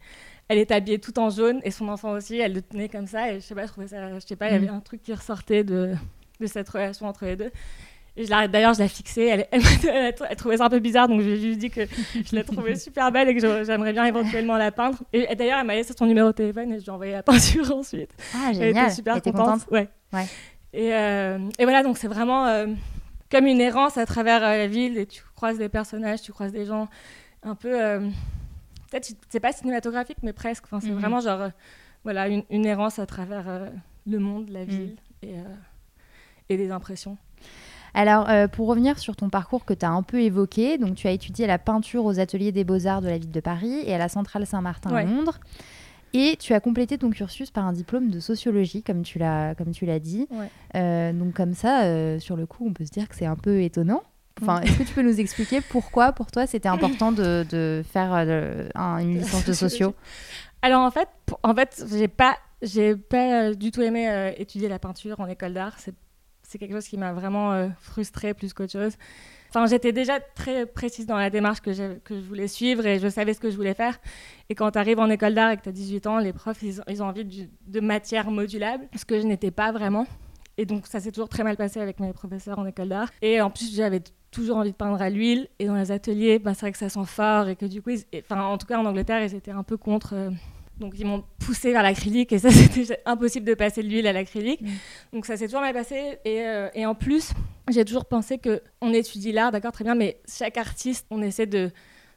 elle 0.49 0.59
était 0.59 0.75
habillée 0.75 0.99
tout 0.99 1.19
en 1.19 1.31
jaune 1.31 1.61
et 1.63 1.71
son 1.71 1.89
enfant 1.89 2.13
aussi, 2.13 2.39
elle 2.39 2.55
le 2.55 2.63
tenait 2.63 2.89
comme 2.89 3.07
ça 3.07 3.33
et 3.33 3.37
je 3.37 3.41
sais 3.41 3.55
pas, 3.55 3.67
je 3.67 3.73
trouvais 3.73 3.89
ça 3.89 4.19
je 4.19 4.27
sais 4.27 4.37
pas, 4.37 4.49
il 4.49 4.53
y 4.53 4.57
avait 4.57 4.67
mm. 4.67 4.75
un 4.75 4.81
truc 4.81 5.03
qui 5.03 5.15
ressortait 5.15 5.65
de 5.65 5.95
de 6.41 6.47
cette 6.47 6.69
relation 6.69 7.07
entre 7.07 7.27
les 7.27 7.37
deux. 7.37 7.51
D'ailleurs, 8.17 8.75
je 8.75 8.81
l'ai 8.81 8.89
fixée. 8.89 9.27
Elle, 9.27 9.47
elle, 9.89 10.37
trouvait 10.37 10.57
ça 10.57 10.67
un 10.67 10.69
peu 10.69 10.79
bizarre, 10.79 11.09
donc 11.09 11.21
je 11.21 11.27
lui 11.27 11.33
ai 11.33 11.41
juste 11.41 11.59
dit 11.59 11.71
que 11.71 11.83
je 12.13 12.35
la 12.35 12.45
trouvais 12.45 12.75
super 12.77 13.11
belle 13.13 13.29
et 13.29 13.35
que 13.35 13.65
j'aimerais 13.65 13.93
bien 13.93 14.05
éventuellement 14.05 14.57
la 14.57 14.73
peindre. 14.73 14.99
Et, 15.13 15.35
d'ailleurs, 15.35 15.61
elle 15.61 15.67
m'a 15.67 15.75
laissé 15.75 15.95
son 15.97 16.07
numéro 16.07 16.29
de 16.29 16.33
téléphone 16.33 16.73
et 16.73 16.79
je 16.79 16.85
lui 16.85 16.89
ai 16.89 16.91
envoyé 16.91 17.13
la 17.13 17.23
peinture 17.25 17.75
ensuite. 17.75 18.11
Ah, 18.35 18.53
génial. 18.53 18.69
Elle 18.69 18.85
était 18.85 18.95
super 18.95 19.23
contente. 19.23 19.67
Ouais. 19.71 19.89
ouais. 20.13 20.27
Et, 20.73 20.95
euh, 20.95 21.39
et, 21.59 21.65
voilà, 21.65 21.83
donc 21.83 21.99
c'est 21.99 22.09
vraiment 22.09 22.47
euh, 22.47 22.67
comme 23.31 23.47
une 23.47 23.61
errance 23.61 23.99
à 23.99 24.07
travers 24.07 24.43
euh, 24.43 24.57
la 24.57 24.67
ville 24.67 24.99
et 24.99 25.07
tu 25.07 25.23
croises 25.35 25.59
des 25.59 25.69
personnages, 25.69 26.23
tu 26.23 26.33
croises 26.33 26.53
des 26.53 26.65
gens 26.65 26.89
un 27.43 27.55
peu. 27.55 27.71
Peut-être, 28.91 29.13
c'est 29.29 29.41
pas 29.41 29.53
cinématographique, 29.53 30.19
mais 30.23 30.33
presque. 30.33 30.65
Enfin, 30.65 30.81
c'est 30.81 30.91
mhm. 30.91 30.99
vraiment 30.99 31.21
genre, 31.21 31.51
voilà, 32.05 32.29
une, 32.29 32.45
une, 32.51 32.67
errance 32.67 32.99
à 32.99 33.07
travers 33.07 33.71
le 34.07 34.19
monde, 34.19 34.49
la 34.51 34.61
mhm. 34.61 34.67
ville 34.67 34.97
et, 35.23 35.35
et 36.49 36.57
des 36.57 36.71
impressions. 36.71 37.17
Alors, 37.95 38.29
euh, 38.29 38.49
pour 38.49 38.69
revenir 38.69 38.99
sur 38.99 39.17
ton 39.17 39.29
parcours 39.29 39.65
que 39.65 39.75
tu 39.75 39.85
as 39.85 39.91
un 39.91 40.03
peu 40.03 40.21
évoqué, 40.21 40.79
donc 40.79 40.95
tu 40.95 41.07
as 41.07 41.11
étudié 41.11 41.47
la 41.47 41.59
peinture 41.59 42.05
aux 42.05 42.21
ateliers 42.21 42.53
des 42.53 42.65
beaux-arts 42.65 43.01
de 43.01 43.09
la 43.09 43.19
ville 43.19 43.31
de 43.31 43.41
Paris 43.41 43.83
et 43.85 43.95
à 43.95 43.99
la 43.99 44.09
centrale 44.09 44.47
Saint-Martin 44.47 44.95
à 44.95 45.05
Londres. 45.05 45.39
Et 46.13 46.37
tu 46.41 46.55
as 46.55 46.61
complété 46.61 46.99
ton 46.99 47.11
cursus 47.11 47.51
par 47.51 47.65
un 47.67 47.73
diplôme 47.73 48.11
de 48.11 48.19
sociologie, 48.19 48.83
comme 48.83 49.03
tu 49.03 49.19
l'as, 49.19 49.55
comme 49.55 49.71
tu 49.71 49.87
l'as 49.87 50.01
dit. 50.01 50.29
Euh, 50.75 51.13
donc 51.13 51.35
comme 51.35 51.55
ça, 51.55 51.85
euh, 51.85 52.19
sur 52.19 52.37
le 52.37 52.47
coup, 52.47 52.67
on 52.67 52.73
peut 52.73 52.85
se 52.85 52.91
dire 52.91 53.09
que 53.09 53.15
c'est 53.15 53.27
un 53.27 53.37
peu 53.37 53.63
étonnant. 53.63 54.03
Enfin, 54.43 54.61
est-ce 54.63 54.79
que 54.79 54.83
tu 54.85 54.95
peux 54.95 55.03
nous 55.03 55.21
expliquer 55.21 55.61
pourquoi, 55.61 56.13
pour 56.13 56.31
toi, 56.31 56.47
c'était 56.47 56.69
important 56.69 57.13
de, 57.13 57.45
de 57.51 57.83
faire 57.93 58.15
une 58.15 59.19
licence 59.19 59.45
de 59.45 59.53
sociaux 59.53 59.95
Alors 60.63 60.81
en 60.81 60.91
fait, 60.91 61.09
en 61.43 61.55
fait, 61.55 61.85
j'ai 61.95 62.09
pas, 62.09 62.37
j'ai 62.63 62.97
pas 62.97 63.53
du 63.53 63.71
tout 63.71 63.83
aimé 63.83 64.33
étudier 64.39 64.69
la 64.69 64.79
peinture 64.79 65.21
en 65.21 65.27
école 65.27 65.53
d'art. 65.53 65.75
C'est 65.79 65.95
c'est 66.51 66.59
quelque 66.59 66.73
chose 66.73 66.89
qui 66.89 66.97
m'a 66.97 67.13
vraiment 67.13 67.53
euh, 67.53 67.69
frustrée 67.81 68.35
plus 68.35 68.53
qu'autre 68.53 68.73
chose. 68.73 68.97
Enfin, 69.51 69.67
j'étais 69.67 69.93
déjà 69.93 70.19
très 70.19 70.67
précise 70.67 71.07
dans 71.07 71.17
la 71.17 71.31
démarche 71.31 71.61
que 71.61 71.73
je, 71.73 72.15
voulais 72.29 72.49
suivre 72.49 72.85
et 72.87 72.99
je 72.99 73.07
savais 73.07 73.35
ce 73.35 73.41
que 73.41 73.51
je 73.51 73.57
voulais 73.57 73.75
faire. 73.75 74.01
Et 74.49 74.57
quand 74.57 74.73
tu 74.73 74.79
arrives 74.79 74.99
en 74.99 75.09
école 75.11 75.35
d'art 75.35 75.53
et 75.53 75.57
que 75.57 75.63
tu 75.63 75.69
as 75.69 75.73
18 75.73 76.07
ans, 76.09 76.19
les 76.19 76.33
profs, 76.33 76.63
ils, 76.63 77.03
ont 77.03 77.07
envie 77.07 77.25
de, 77.25 77.81
matière 77.81 78.33
modulable, 78.33 78.89
ce 78.97 79.05
que 79.05 79.21
je 79.21 79.27
n'étais 79.27 79.53
pas 79.53 79.71
vraiment. 79.71 80.09
Et 80.57 80.67
donc, 80.67 80.89
ça 80.89 80.99
s'est 80.99 81.13
toujours 81.13 81.29
très 81.29 81.45
mal 81.45 81.57
passé 81.57 81.81
avec 81.81 82.01
mes 82.01 82.13
professeurs 82.13 82.59
en 82.59 82.67
école 82.67 82.89
d'art. 82.89 83.11
Et 83.23 83.41
en 83.41 83.51
plus, 83.51 83.73
j'avais 83.73 84.03
toujours 84.33 84.57
envie 84.57 84.73
de 84.73 84.77
peindre 84.77 85.01
à 85.01 85.09
l'huile. 85.09 85.49
Et 85.61 85.67
dans 85.67 85.77
les 85.77 85.93
ateliers, 85.93 86.41
bah, 86.41 86.55
c'est 86.55 86.63
vrai 86.63 86.73
que 86.73 86.79
ça 86.79 86.89
sent 86.89 87.07
fort 87.07 87.49
et 87.49 87.55
que 87.55 87.67
du 87.67 87.81
coup, 87.81 87.91
enfin, 88.17 88.43
en 88.43 88.59
tout 88.59 88.67
cas 88.67 88.77
en 88.77 88.87
Angleterre, 88.87 89.23
ils 89.23 89.37
étaient 89.37 89.53
un 89.53 89.63
peu 89.63 89.77
contre. 89.77 90.15
Euh, 90.15 90.31
donc 90.81 90.95
ils 90.99 91.07
m'ont 91.07 91.23
poussé 91.39 91.73
vers 91.73 91.83
l'acrylique 91.83 92.33
et 92.33 92.39
ça 92.39 92.51
c'était 92.51 93.01
impossible 93.05 93.47
de 93.47 93.55
passer 93.55 93.83
de 93.83 93.89
l'huile 93.89 94.07
à 94.07 94.13
l'acrylique. 94.13 94.65
Donc 95.13 95.27
ça 95.27 95.37
s'est 95.37 95.47
toujours 95.47 95.61
mal 95.61 95.75
passé 95.75 96.19
et, 96.25 96.41
euh, 96.41 96.69
et 96.75 96.87
en 96.87 96.95
plus 96.95 97.33
j'ai 97.71 97.85
toujours 97.85 98.07
pensé 98.07 98.39
que 98.39 98.63
on 98.81 98.93
étudie 98.93 99.33
l'art, 99.33 99.53
d'accord, 99.53 99.73
très 99.73 99.85
bien, 99.85 99.95
mais 99.95 100.21
chaque 100.27 100.57
artiste 100.57 101.07
on 101.11 101.23
essaie 101.23 101.47
de 101.47 101.71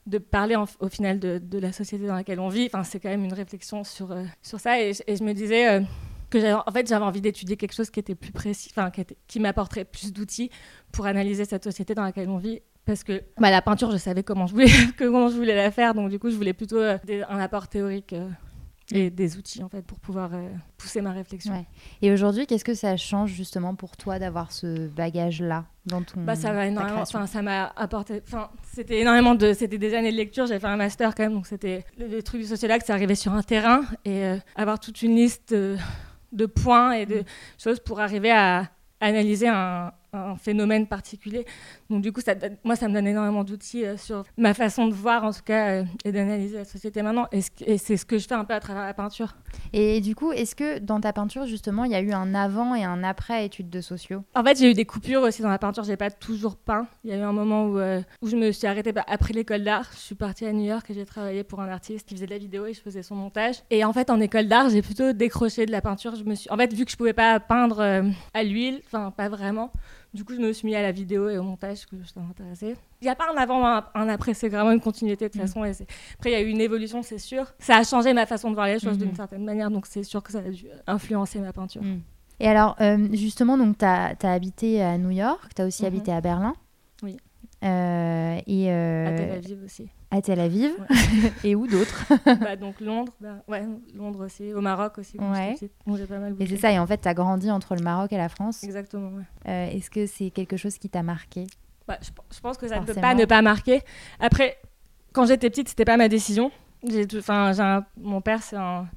de 0.05 0.17
parler 0.17 0.57
au 0.57 0.89
final 0.89 1.17
de, 1.17 1.39
de, 1.41 1.59
la 1.59 1.71
société 1.71 2.05
dans 2.05 2.15
laquelle 2.15 2.41
on 2.41 2.49
vit. 2.49 2.65
Enfin 2.65 2.83
c'est 2.83 2.99
quand 2.99 3.09
même 3.09 3.23
une 3.23 3.33
réflexion 3.33 3.83
sur 3.83 4.11
euh, 4.11 4.23
sur 4.41 4.59
ça 4.59 4.81
et, 4.81 4.93
je 4.93 5.23
me 5.23 5.33
disais 5.33 5.69
euh, 5.69 5.81
que 6.29 6.53
en 6.55 6.71
fait 6.71 6.87
j'avais 6.87 7.05
envie 7.05 7.21
d'étudier 7.21 7.55
quelque 7.55 7.73
chose 7.73 7.89
qui 7.89 7.99
était 7.99 8.15
plus 8.15 8.31
précis, 8.31 8.69
enfin 8.71 8.91
qui, 8.91 9.05
qui 9.27 9.39
m'apporterait 9.39 9.85
plus 9.85 10.11
d'outils 10.11 10.49
pour 10.91 11.05
analyser 11.05 11.45
cette 11.45 11.63
société 11.63 11.93
dans 11.93 12.03
laquelle 12.03 12.29
on 12.29 12.37
vit 12.37 12.61
parce 12.85 13.03
que 13.03 13.23
bah, 13.37 13.49
la 13.49 13.61
peinture, 13.61 13.91
je 13.91 13.97
savais 13.97 14.23
comment 14.23 14.45
je 14.45 14.53
voulais, 14.53 14.71
comment 14.97 15.29
je 15.29 15.35
voulais 15.35 15.55
la 15.55 15.71
faire, 15.71 15.93
donc 15.93 16.09
du 16.09 16.19
coup, 16.19 16.29
je 16.29 16.35
voulais 16.35 16.51
plutôt 16.51 16.81
un 16.81 17.39
apport 17.39 17.69
théorique 17.69 18.13
et 18.91 19.09
des 19.09 19.37
outils 19.37 19.63
en 19.63 19.69
fait 19.69 19.81
pour 19.81 19.99
pouvoir 19.99 20.31
euh, 20.33 20.49
pousser 20.77 21.01
ma 21.01 21.11
réflexion. 21.11 21.65
Et 22.01 22.11
aujourd'hui, 22.11 22.45
qu'est-ce 22.45 22.65
que 22.65 22.73
ça 22.73 22.97
change 22.97 23.31
justement 23.31 23.75
pour 23.75 23.95
toi 23.95 24.19
d'avoir 24.19 24.51
ce 24.51 24.87
bagage-là 24.87 25.65
dans 25.85 26.01
ton 26.01 26.21
bah, 26.21 26.35
ça 26.35 26.53
va 26.53 26.67
énormément. 26.67 27.01
Enfin, 27.01 27.27
ça 27.27 27.41
m'a 27.41 27.73
apporté. 27.75 28.21
Enfin, 28.25 28.49
c'était 28.71 28.99
énormément 28.99 29.35
de. 29.35 29.53
C'était 29.53 29.77
des 29.77 29.93
années 29.93 30.11
de 30.11 30.17
lecture. 30.17 30.45
J'avais 30.45 30.59
fait 30.59 30.67
un 30.67 30.77
master 30.77 31.13
quand 31.15 31.23
même, 31.23 31.33
donc 31.33 31.47
c'était 31.47 31.85
le, 31.97 32.21
truc 32.21 32.41
du 32.41 32.47
sociologue. 32.47 32.81
C'est 32.85 32.93
arrivé 32.93 33.15
sur 33.15 33.33
un 33.33 33.43
terrain 33.43 33.83
et 34.05 34.23
euh, 34.25 34.37
avoir 34.55 34.79
toute 34.79 35.01
une 35.01 35.15
liste 35.15 35.53
de, 35.53 36.45
points 36.45 36.93
et 36.93 37.05
de 37.05 37.19
mm. 37.19 37.25
choses 37.57 37.79
pour 37.79 37.99
arriver 37.99 38.31
à 38.31 38.69
analyser 39.01 39.49
un, 39.49 39.91
un 40.13 40.35
phénomène 40.35 40.87
particulier. 40.87 41.45
Donc 41.89 42.01
du 42.01 42.11
coup, 42.11 42.21
ça, 42.21 42.33
moi, 42.63 42.75
ça 42.75 42.87
me 42.87 42.93
donne 42.93 43.07
énormément 43.07 43.43
d'outils 43.43 43.85
euh, 43.85 43.97
sur 43.97 44.23
ma 44.37 44.53
façon 44.53 44.87
de 44.87 44.93
voir, 44.93 45.23
en 45.23 45.31
tout 45.31 45.43
cas, 45.43 45.81
euh, 45.81 45.83
et 46.05 46.11
d'analyser 46.11 46.57
la 46.57 46.65
société 46.65 47.01
maintenant. 47.01 47.27
Et, 47.31 47.41
c'est 47.77 47.97
ce 47.97 48.05
que 48.05 48.17
je 48.17 48.27
fais 48.27 48.35
un 48.35 48.45
peu 48.45 48.53
à 48.53 48.59
travers 48.59 48.83
la 48.83 48.93
peinture. 48.93 49.35
Et 49.73 50.01
du 50.01 50.15
coup, 50.15 50.31
est-ce 50.31 50.55
que 50.55 50.79
dans 50.79 50.99
ta 50.99 51.13
peinture, 51.13 51.45
justement, 51.45 51.83
il 51.83 51.91
y 51.91 51.95
a 51.95 52.01
eu 52.01 52.11
un 52.11 52.33
avant 52.33 52.75
et 52.75 52.83
un 52.83 53.03
après 53.03 53.45
études 53.45 53.69
de 53.69 53.81
sociaux? 53.81 54.23
En 54.35 54.43
fait, 54.43 54.57
j'ai 54.57 54.71
eu 54.71 54.73
des 54.73 54.85
coupures 54.85 55.21
aussi 55.21 55.41
dans 55.41 55.49
la 55.49 55.59
peinture. 55.59 55.83
J'ai 55.83 55.97
pas 55.97 56.11
toujours 56.11 56.55
peint. 56.55 56.87
Il 57.03 57.11
y 57.11 57.13
a 57.13 57.17
eu 57.17 57.21
un 57.21 57.33
moment 57.33 57.65
où, 57.65 57.79
euh, 57.79 58.01
où 58.21 58.27
je 58.27 58.35
me 58.35 58.51
suis 58.51 58.67
arrêtée 58.67 58.93
après 59.07 59.33
l'école 59.33 59.63
d'art. 59.63 59.89
Je 59.93 59.99
suis 59.99 60.15
partie 60.15 60.45
à 60.45 60.53
New 60.53 60.65
York 60.65 60.89
et 60.89 60.93
j'ai 60.93 61.05
travaillé 61.05 61.43
pour 61.43 61.61
un 61.61 61.69
artiste 61.69 62.07
qui 62.07 62.15
faisait 62.15 62.25
de 62.25 62.31
la 62.31 62.37
vidéo 62.37 62.65
et 62.65 62.73
je 62.73 62.81
faisais 62.81 63.03
son 63.03 63.15
montage. 63.15 63.57
Et 63.69 63.83
en 63.83 63.93
fait, 63.93 64.09
en 64.09 64.19
école 64.19 64.47
d'art, 64.47 64.69
j'ai 64.69 64.81
plutôt 64.81 65.13
décroché 65.13 65.65
de 65.65 65.71
la 65.71 65.81
peinture. 65.81 66.15
Je 66.15 66.23
me 66.23 66.35
suis, 66.35 66.49
en 66.49 66.57
fait, 66.57 66.73
vu 66.73 66.85
que 66.85 66.91
je 66.91 66.97
pouvais 66.97 67.13
pas 67.13 67.39
peindre 67.39 68.03
à 68.33 68.43
l'huile, 68.43 68.81
enfin 68.85 69.11
pas 69.11 69.29
vraiment. 69.29 69.71
Du 70.13 70.23
coup, 70.23 70.35
je 70.35 70.39
me 70.39 70.53
suis 70.53 70.67
mis 70.67 70.75
à 70.75 70.81
la 70.81 70.91
vidéo 70.91 71.27
et 71.29 71.37
au 71.39 71.43
montage 71.43 71.87
que 71.87 71.95
je 71.97 72.19
intéressée. 72.19 72.75
Il 73.01 73.05
n'y 73.05 73.09
a 73.09 73.15
pas 73.15 73.25
un 73.33 73.37
avant, 73.37 73.65
un, 73.65 73.83
un 73.95 74.09
après, 74.09 74.35
c'est 74.35 74.49
vraiment 74.49 74.71
une 74.71 74.79
continuité 74.79 75.25
de 75.27 75.31
toute 75.31 75.41
mm. 75.41 75.47
façon. 75.47 75.65
Et 75.65 75.71
Après, 76.15 76.29
il 76.29 76.33
y 76.33 76.35
a 76.35 76.41
eu 76.41 76.49
une 76.49 76.61
évolution, 76.61 77.01
c'est 77.01 77.17
sûr. 77.17 77.51
Ça 77.57 77.77
a 77.77 77.83
changé 77.83 78.13
ma 78.13 78.27
façon 78.27 78.49
de 78.49 78.55
voir 78.55 78.67
les 78.67 78.79
choses 78.79 78.97
d'une 78.97 79.11
mm-hmm. 79.11 79.15
certaine 79.15 79.43
manière, 79.43 79.71
donc 79.71 79.87
c'est 79.87 80.03
sûr 80.03 80.21
que 80.21 80.31
ça 80.31 80.39
a 80.39 80.49
dû 80.49 80.67
influencer 80.85 81.39
ma 81.39 81.51
peinture. 81.51 81.81
Mm. 81.81 82.01
Et 82.39 82.47
alors, 82.47 82.75
euh, 82.81 83.07
justement, 83.13 83.57
tu 83.73 83.85
as, 83.85 84.15
habité 84.21 84.83
à 84.83 84.97
New 84.97 85.11
York, 85.11 85.51
tu 85.55 85.61
as 85.61 85.65
aussi 85.65 85.83
mm-hmm. 85.83 85.87
habité 85.87 86.11
à 86.11 86.21
Berlin. 86.21 86.53
Oui. 87.01 87.17
Euh, 87.63 88.39
et, 88.45 88.71
euh, 88.71 89.07
à 89.07 89.11
Tel 89.17 89.31
Aviv 89.31 89.63
aussi 89.63 89.89
à 90.13 90.21
Tel 90.21 90.39
Aviv 90.39 90.71
et 91.43 91.55
où 91.55 91.65
d'autres 91.65 92.05
bah, 92.25 92.55
Donc 92.55 92.79
Londres, 92.79 93.11
bah, 93.19 93.43
ouais, 93.47 93.63
Londres 93.95 94.25
aussi, 94.25 94.53
au 94.53 94.61
Maroc 94.61 94.99
aussi. 94.99 95.17
Ouais. 95.17 95.55
j'ai 95.59 96.05
pas 96.05 96.19
mal 96.19 96.35
Et 96.39 96.45
c'est 96.45 96.57
ça, 96.57 96.71
et 96.71 96.77
en 96.77 96.85
fait, 96.85 97.01
tu 97.01 97.07
as 97.07 97.15
grandi 97.15 97.49
entre 97.49 97.75
le 97.75 97.81
Maroc 97.81 98.13
et 98.13 98.17
la 98.17 98.29
France. 98.29 98.63
Exactement, 98.63 99.09
ouais. 99.09 99.23
Euh, 99.47 99.75
est-ce 99.75 99.89
que 99.89 100.05
c'est 100.05 100.29
quelque 100.29 100.55
chose 100.55 100.77
qui 100.77 100.87
t'a 100.87 101.01
marqué? 101.01 101.47
Bah, 101.87 101.97
je, 102.01 102.39
pense 102.41 102.57
que 102.57 102.67
ça 102.67 102.79
ne 102.79 102.85
peut 102.85 102.93
pas 102.93 103.15
ne 103.15 103.25
pas 103.25 103.41
marquer. 103.41 103.81
Après, 104.19 104.57
quand 105.13 105.25
j'étais 105.25 105.49
petite, 105.49 105.69
c'était 105.69 105.85
pas 105.85 105.97
ma 105.97 106.09
décision. 106.09 106.51
Un, 107.29 107.85
mon 107.97 108.21
père, 108.21 108.43
c'est 108.43 108.55
un, 108.55 108.87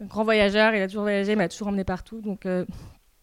grand 0.00 0.24
voyageur, 0.24 0.74
il 0.74 0.80
a 0.80 0.86
toujours 0.86 1.02
voyagé, 1.02 1.32
il 1.32 1.38
m'a 1.38 1.48
toujours 1.48 1.68
emmené 1.68 1.84
partout. 1.84 2.22
Donc, 2.22 2.46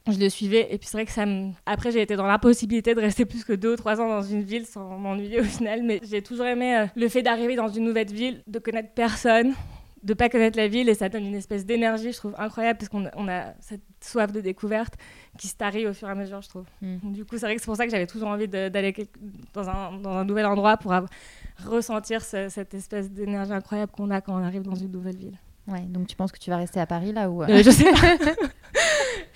je 0.07 0.19
le 0.19 0.29
suivais. 0.29 0.67
Et 0.73 0.77
puis 0.77 0.87
c'est 0.87 0.97
vrai 0.97 1.05
que 1.05 1.11
ça 1.11 1.25
me... 1.25 1.51
Après, 1.65 1.91
j'ai 1.91 2.01
été 2.01 2.15
dans 2.15 2.27
l'impossibilité 2.27 2.93
de 2.95 3.01
rester 3.01 3.25
plus 3.25 3.43
que 3.43 3.53
deux 3.53 3.73
ou 3.73 3.75
trois 3.75 3.99
ans 4.01 4.07
dans 4.09 4.21
une 4.21 4.43
ville 4.43 4.65
sans 4.65 4.97
m'ennuyer 4.97 5.39
au 5.39 5.43
final. 5.43 5.81
Mais 5.83 5.99
j'ai 6.03 6.21
toujours 6.21 6.45
aimé 6.45 6.77
euh, 6.77 6.85
le 6.95 7.07
fait 7.09 7.21
d'arriver 7.23 7.55
dans 7.55 7.67
une 7.67 7.85
nouvelle 7.85 8.11
ville, 8.11 8.41
de 8.47 8.59
connaître 8.59 8.89
personne, 8.93 9.53
de 10.03 10.13
pas 10.13 10.29
connaître 10.29 10.55
la 10.57 10.67
ville 10.67 10.87
et 10.87 10.93
ça 10.93 11.09
donne 11.09 11.25
une 11.25 11.33
espèce 11.33 11.65
d'énergie, 11.65 12.11
je 12.11 12.17
trouve 12.17 12.35
incroyable 12.37 12.77
parce 12.77 12.89
qu'on 12.89 13.09
on 13.15 13.27
a 13.27 13.55
cette 13.59 13.81
soif 14.01 14.31
de 14.31 14.39
découverte 14.39 14.93
qui 15.39 15.47
se 15.47 15.55
tarit 15.55 15.87
au 15.87 15.93
fur 15.93 16.07
et 16.07 16.11
à 16.11 16.15
mesure, 16.15 16.41
je 16.43 16.49
trouve. 16.49 16.65
Mm. 16.83 17.11
Du 17.11 17.25
coup, 17.25 17.39
c'est 17.39 17.47
vrai 17.47 17.55
que 17.55 17.61
c'est 17.61 17.65
pour 17.65 17.75
ça 17.75 17.85
que 17.85 17.91
j'avais 17.91 18.05
toujours 18.05 18.27
envie 18.27 18.47
d'aller 18.47 18.93
dans 19.55 19.67
un, 19.67 19.97
dans 19.97 20.11
un 20.11 20.23
nouvel 20.23 20.45
endroit 20.45 20.77
pour 20.77 20.93
avoir- 20.93 21.09
ressentir 21.65 22.23
ce- 22.23 22.49
cette 22.49 22.75
espèce 22.75 23.09
d'énergie 23.09 23.51
incroyable 23.53 23.91
qu'on 23.93 24.11
a 24.11 24.21
quand 24.21 24.39
on 24.39 24.43
arrive 24.43 24.61
dans 24.61 24.75
une 24.75 24.91
nouvelle 24.91 25.15
ville. 25.15 25.39
Ouais, 25.67 25.81
donc 25.81 26.07
tu 26.07 26.15
penses 26.15 26.31
que 26.31 26.37
tu 26.37 26.49
vas 26.49 26.57
rester 26.57 26.79
à 26.79 26.85
Paris 26.85 27.11
là 27.11 27.29
ou 27.29 27.43
euh, 27.43 27.47
Euh, 27.49 27.63
je 27.63 27.71
sais 27.71 27.91
pas. 27.91 28.33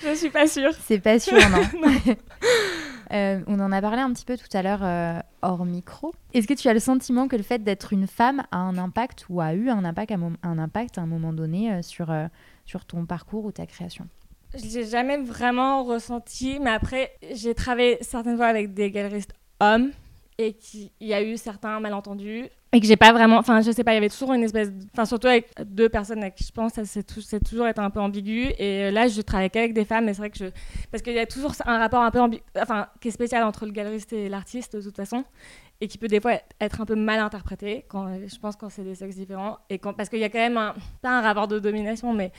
je 0.04 0.16
suis 0.16 0.30
pas 0.30 0.48
sûre. 0.48 0.72
C'est 0.86 1.00
pas 1.00 1.20
sûr, 1.20 1.38
non. 1.50 2.16
Euh, 3.12 3.42
on 3.48 3.60
en 3.60 3.72
a 3.72 3.82
parlé 3.82 4.04
un 4.04 4.14
petit 4.14 4.24
peu 4.24 4.38
tout 4.38 4.56
à 4.56 4.62
l'heure 4.62 4.84
euh, 4.84 5.20
hors 5.42 5.66
micro. 5.66 6.14
Est-ce 6.36 6.46
que 6.46 6.54
tu 6.54 6.68
as 6.68 6.76
le 6.76 6.80
sentiment 6.80 7.28
que 7.28 7.36
le 7.36 7.42
fait 7.42 7.58
d'être 7.64 7.92
une 7.92 8.06
femme 8.06 8.44
a 8.52 8.58
un 8.58 8.78
impact 8.78 9.26
ou 9.30 9.42
a 9.42 9.56
eu 9.56 9.72
un 9.72 9.84
impact 9.84 10.12
à, 10.12 10.18
un 10.44 10.60
impact 10.60 11.00
à 11.00 11.02
un 11.02 11.08
moment 11.08 11.34
donné 11.34 11.82
sur, 11.82 12.14
sur 12.68 12.86
ton 12.86 13.08
parcours 13.08 13.46
ou 13.46 13.52
ta 13.52 13.66
création? 13.66 14.08
Je 14.54 14.64
l'ai 14.64 14.86
jamais 14.86 15.18
vraiment 15.18 15.84
ressenti, 15.86 16.60
mais 16.60 16.70
après, 16.70 17.12
j'ai 17.32 17.56
travaillé 17.56 17.98
certaines 18.02 18.38
fois 18.38 18.46
avec 18.46 18.76
des 18.76 18.92
galeristes 18.92 19.34
hommes 19.60 19.90
et 20.38 20.54
qu'il 20.54 20.92
y 21.02 21.16
a 21.16 21.24
eu 21.24 21.36
certains 21.36 21.80
malentendus 21.80 22.46
et 22.72 22.80
que 22.80 22.86
j'ai 22.86 22.98
pas 22.98 23.12
vraiment. 23.12 23.38
Enfin, 23.38 23.62
je 23.62 23.72
sais 23.72 23.84
pas, 23.84 23.92
il 23.94 23.96
y 23.96 23.98
avait 23.98 24.10
toujours 24.10 24.34
une 24.34 24.44
espèce. 24.44 24.70
Enfin, 24.94 25.06
surtout 25.06 25.28
avec 25.28 25.50
deux 25.66 25.90
personnes 25.90 26.20
avec 26.22 26.36
qui 26.36 26.44
je 26.44 26.52
pense, 26.52 26.74
ça 26.74 26.86
c'est 26.86 27.04
tou- 27.04 27.22
c'est 27.22 27.44
toujours 27.44 27.68
été 27.68 27.80
un 27.82 27.90
peu 27.90 28.00
ambigu. 28.00 28.52
Et 28.60 28.92
là, 28.92 29.08
je 29.08 29.22
travaille 29.22 29.50
qu'avec 29.50 29.74
des 29.74 29.86
femmes, 29.86 30.06
mais 30.06 30.14
c'est 30.14 30.20
vrai 30.22 30.30
que 30.30 30.38
je. 30.38 30.46
Parce 30.92 31.02
qu'il 31.02 31.14
y 31.14 31.20
a 31.20 31.26
toujours 31.26 31.54
un 31.66 31.80
rapport 31.80 32.02
un 32.04 32.12
peu 32.12 32.20
ambigu. 32.20 32.44
Enfin, 32.60 32.88
qui 33.02 33.08
est 33.08 33.12
spécial 33.12 33.44
entre 33.44 33.66
le 33.66 33.72
galeriste 33.72 34.14
et 34.14 34.30
l'artiste, 34.30 34.76
de 34.76 34.82
toute 34.82 34.96
façon. 34.96 35.24
Et 35.82 35.88
qui 35.88 35.98
peut 35.98 36.08
des 36.10 36.20
fois 36.20 36.34
être 36.60 36.82
un 36.82 36.86
peu 36.86 36.96
mal 36.96 37.20
interprété, 37.20 37.86
quand, 37.88 38.08
je 38.28 38.38
pense, 38.38 38.56
quand 38.56 38.70
c'est 38.70 38.84
des 38.84 38.96
sexes 38.96 39.16
différents. 39.16 39.58
Et 39.70 39.78
parce 39.80 40.10
qu'il 40.10 40.20
y 40.20 40.24
a 40.24 40.30
quand 40.30 40.38
même 40.40 40.58
un. 40.58 40.76
Pas 41.02 41.18
un 41.18 41.22
rapport 41.22 41.48
de 41.48 41.58
domination, 41.60 42.14
mais 42.14 42.32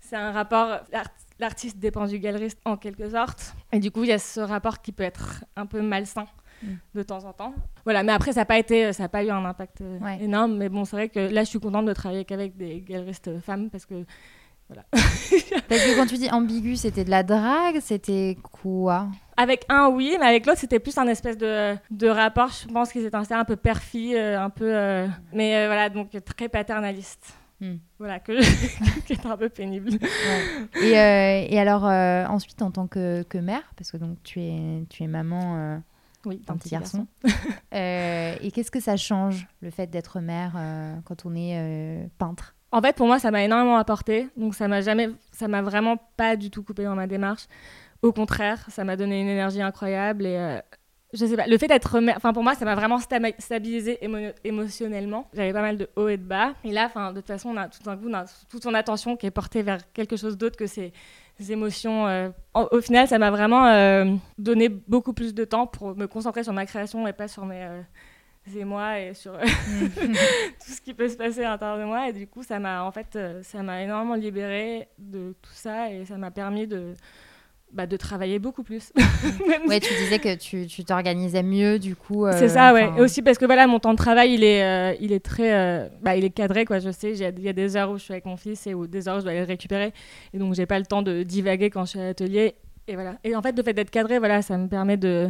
c'est 0.00 0.16
un 0.16 0.32
rapport. 0.32 0.80
l'art- 0.92 1.08
L'artiste 1.40 1.78
dépend 1.78 2.06
du 2.06 2.20
galeriste 2.20 2.60
en 2.64 2.76
quelque 2.76 3.10
sorte. 3.10 3.54
Et 3.72 3.80
du 3.80 3.90
coup, 3.90 4.04
il 4.04 4.10
y 4.10 4.12
a 4.12 4.20
ce 4.20 4.38
rapport 4.38 4.80
qui 4.80 4.92
peut 4.92 5.02
être 5.02 5.44
un 5.56 5.66
peu 5.66 5.82
malsain. 5.82 6.26
De 6.94 7.02
temps 7.02 7.24
en 7.24 7.32
temps. 7.32 7.54
Voilà, 7.84 8.02
mais 8.02 8.12
après, 8.12 8.32
ça 8.32 8.40
n'a 8.40 8.44
pas, 8.46 8.58
été, 8.58 8.92
ça 8.92 9.04
a 9.04 9.08
pas 9.08 9.22
eu 9.24 9.30
un 9.30 9.44
impact 9.44 9.80
euh, 9.80 9.98
Ouais. 10.00 10.18
énorme. 10.22 10.56
Mais 10.56 10.68
bon, 10.68 10.84
c'est 10.84 10.96
vrai 10.96 11.08
que 11.08 11.18
là, 11.20 11.44
je 11.44 11.48
suis 11.48 11.60
contente 11.60 11.86
de 11.86 11.92
travailler 11.92 12.24
qu'avec 12.24 12.56
des 12.56 12.80
galeristes 12.80 13.38
femmes 13.40 13.70
parce 13.70 13.86
que. 13.86 14.04
Voilà. 14.68 14.82
Parce 15.68 15.82
que 15.82 15.94
quand 15.96 16.06
tu 16.06 16.16
dis 16.16 16.30
ambigu, 16.30 16.76
c'était 16.76 17.04
de 17.04 17.10
la 17.10 17.22
drague, 17.22 17.80
c'était 17.80 18.38
quoi? 18.42 19.08
Avec 19.36 19.66
un, 19.68 19.88
oui, 19.90 20.16
mais 20.18 20.24
avec 20.26 20.46
l'autre, 20.46 20.58
c'était 20.58 20.78
plus 20.78 20.96
un 20.96 21.06
espèce 21.06 21.36
de, 21.36 21.74
de 21.90 22.08
rapport. 22.08 22.48
Je 22.48 22.72
pense 22.72 22.90
qu'ils 22.90 23.04
étaient 23.04 23.14
un 23.34 23.44
peu 23.44 23.56
perfide, 23.56 24.16
un 24.16 24.48
peu. 24.48 24.64
euh, 24.74 25.06
mais 25.34 25.54
euh, 25.56 25.66
voilà, 25.66 25.90
donc 25.90 26.16
très 26.24 26.48
paternaliste. 26.48 27.34
Hmm. 27.60 27.74
Voilà, 27.98 28.20
que 28.20 28.32
qui 29.06 29.12
est 29.12 29.26
un 29.26 29.36
peu 29.36 29.50
pénible. 29.50 29.90
et, 30.82 30.98
euh, 30.98 31.46
et 31.48 31.58
alors 31.60 31.86
euh, 31.86 32.24
ensuite 32.26 32.62
en 32.62 32.70
tant 32.70 32.86
que, 32.86 33.22
que 33.24 33.36
mère, 33.38 33.62
parce 33.76 33.90
que 33.92 33.98
donc 33.98 34.16
tu 34.22 34.40
es, 34.40 34.86
tu 34.88 35.02
es 35.02 35.06
maman 35.06 35.56
euh, 35.56 35.78
Oui, 36.26 36.40
d'un 36.46 36.56
petit 36.56 36.70
garçon, 36.70 37.06
Euh, 37.74 38.34
et 38.40 38.50
qu'est-ce 38.50 38.70
que 38.70 38.80
ça 38.80 38.96
change 38.96 39.46
le 39.60 39.70
fait 39.70 39.86
d'être 39.88 40.20
mère 40.20 40.52
euh, 40.56 40.94
quand 41.04 41.26
on 41.26 41.34
est 41.34 41.56
euh, 41.58 42.06
peintre? 42.18 42.54
En 42.70 42.80
fait, 42.82 42.94
pour 42.96 43.06
moi, 43.06 43.18
ça 43.18 43.30
m'a 43.30 43.42
énormément 43.44 43.76
apporté. 43.76 44.28
Donc, 44.36 44.54
ça 44.54 44.68
m'a 44.68 44.80
jamais, 44.80 45.10
ça 45.32 45.48
m'a 45.48 45.62
vraiment 45.62 45.96
pas 46.16 46.36
du 46.36 46.50
tout 46.50 46.62
coupé 46.62 46.84
dans 46.84 46.94
ma 46.94 47.06
démarche. 47.06 47.46
Au 48.02 48.12
contraire, 48.12 48.64
ça 48.68 48.84
m'a 48.84 48.96
donné 48.96 49.20
une 49.20 49.28
énergie 49.28 49.62
incroyable 49.62 50.26
et 50.26 50.60
je 51.12 51.24
sais 51.26 51.36
pas. 51.36 51.46
Le 51.46 51.56
fait 51.58 51.68
d'être, 51.68 52.00
mère- 52.00 52.16
enfin 52.16 52.32
pour 52.32 52.42
moi, 52.42 52.54
ça 52.56 52.64
m'a 52.64 52.74
vraiment 52.74 52.98
stabilisé 52.98 53.98
émo- 54.02 54.32
émotionnellement. 54.42 55.28
J'avais 55.32 55.52
pas 55.52 55.62
mal 55.62 55.76
de 55.78 55.88
hauts 55.96 56.08
et 56.08 56.16
de 56.16 56.22
bas. 56.24 56.54
Et 56.64 56.72
là, 56.72 56.86
enfin, 56.86 57.12
de 57.12 57.20
toute 57.20 57.28
façon, 57.28 57.50
on 57.50 57.56
a 57.56 57.68
tout 57.68 57.82
d'un 57.84 57.96
coup, 57.96 58.08
on 58.08 58.14
a 58.14 58.24
toute 58.50 58.62
son 58.62 58.74
attention 58.74 59.16
qui 59.16 59.26
est 59.26 59.30
portée 59.30 59.62
vers 59.62 59.78
quelque 59.92 60.16
chose 60.16 60.36
d'autre 60.36 60.56
que 60.56 60.66
ces, 60.66 60.92
ces 60.92 60.92
émotions. 61.40 62.06
euh. 62.06 62.30
En- 62.54 62.68
au 62.70 62.80
final, 62.80 63.08
ça 63.08 63.18
m'a 63.18 63.30
vraiment 63.30 63.66
euh, 63.66 64.04
donné 64.38 64.68
beaucoup 64.68 65.12
plus 65.12 65.34
de 65.34 65.44
temps 65.44 65.66
pour 65.66 65.96
me 65.96 66.06
concentrer 66.06 66.44
sur 66.44 66.52
ma 66.52 66.66
création 66.66 67.06
et 67.08 67.12
pas 67.12 67.28
sur 67.28 67.44
mes 67.44 67.62
euh, 67.64 67.80
émois 68.56 69.00
et 69.00 69.14
sur 69.14 69.32
tout 69.38 70.70
ce 70.72 70.80
qui 70.80 70.94
peut 70.94 71.08
se 71.08 71.16
passer 71.16 71.44
à 71.44 71.50
l'intérieur 71.50 71.78
de 71.78 71.84
moi. 71.84 72.08
Et 72.08 72.12
du 72.12 72.26
coup, 72.26 72.42
ça 72.42 72.58
m'a 72.58 72.84
en 72.84 72.90
fait, 72.92 73.16
euh, 73.16 73.42
ça 73.42 73.62
m'a 73.62 73.82
énormément 73.82 74.14
libérée 74.14 74.88
de 74.98 75.34
tout 75.42 75.52
ça 75.52 75.90
et 75.90 76.04
ça 76.04 76.16
m'a 76.16 76.30
permis 76.30 76.66
de, 76.66 76.94
bah, 77.74 77.86
de 77.86 77.96
travailler 77.96 78.38
beaucoup 78.38 78.62
plus. 78.62 78.92
Ouais, 79.68 79.80
tu 79.80 79.92
disais 79.94 80.18
que 80.18 80.34
tu 80.36 80.66
tu 80.66 80.84
t'organisais 80.84 81.42
mieux 81.42 81.78
du 81.78 81.96
coup. 81.96 82.26
euh, 82.26 82.32
c'est 82.38 82.48
ça, 82.48 82.72
ouais. 82.74 82.88
Et 82.96 83.00
aussi 83.00 83.20
parce 83.22 83.38
que 83.38 83.44
voilà, 83.46 83.66
mon 83.66 83.78
temps 83.80 83.92
de 83.92 83.98
travail, 83.98 84.34
il 84.34 84.44
est, 84.44 84.62
euh, 84.62 84.94
il 85.00 85.12
est 85.12 85.24
très, 85.24 85.52
euh, 85.54 85.88
bah, 86.02 86.16
il 86.16 86.24
est 86.24 86.30
cadré, 86.30 86.64
quoi. 86.66 86.78
Je 86.78 86.90
sais, 86.90 87.12
il 87.12 87.18
y 87.42 87.48
a 87.48 87.52
des 87.52 87.76
heures 87.76 87.90
où 87.90 87.96
je 87.98 88.02
suis 88.04 88.12
avec 88.12 88.26
mon 88.26 88.36
fils 88.36 88.66
et 88.66 88.74
où 88.74 88.86
des 88.86 89.08
heures 89.08 89.16
où 89.16 89.18
je 89.20 89.24
dois 89.24 89.32
aller 89.32 89.40
le 89.40 89.46
récupérer, 89.46 89.92
et 90.32 90.38
donc 90.38 90.54
j'ai 90.54 90.66
pas 90.66 90.78
le 90.78 90.84
temps 90.86 91.02
de 91.02 91.22
divaguer 91.22 91.70
quand 91.70 91.84
je 91.84 91.90
suis 91.90 92.00
à 92.00 92.04
l'atelier. 92.04 92.54
Et 92.86 92.94
voilà. 92.94 93.14
Et 93.24 93.34
en 93.34 93.40
fait, 93.42 93.56
le 93.56 93.62
fait 93.62 93.72
d'être 93.72 93.90
cadré, 93.90 94.18
voilà, 94.18 94.42
ça 94.42 94.58
me 94.58 94.68
permet 94.68 94.96
de 94.98 95.28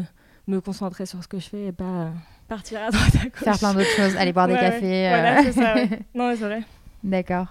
me 0.48 0.60
concentrer 0.60 1.06
sur 1.06 1.22
ce 1.22 1.28
que 1.28 1.38
je 1.38 1.48
fais 1.48 1.66
et 1.66 1.72
pas 1.72 2.08
partir 2.48 2.80
à 2.82 2.90
droite 2.90 3.14
à 3.14 3.24
gauche. 3.24 3.32
Faire 3.44 3.58
plein 3.58 3.72
d'autres 3.74 3.88
choses, 3.96 4.16
aller 4.16 4.32
boire 4.32 4.48
des 4.48 4.54
Ouais, 4.54 4.60
cafés. 4.60 5.08
Voilà, 5.08 5.42
c'est 5.44 5.52
ça. 5.52 5.74
ouais. 5.76 5.88
Non, 6.14 6.34
c'est 6.36 6.44
vrai. 6.44 6.62
D'accord. 7.04 7.46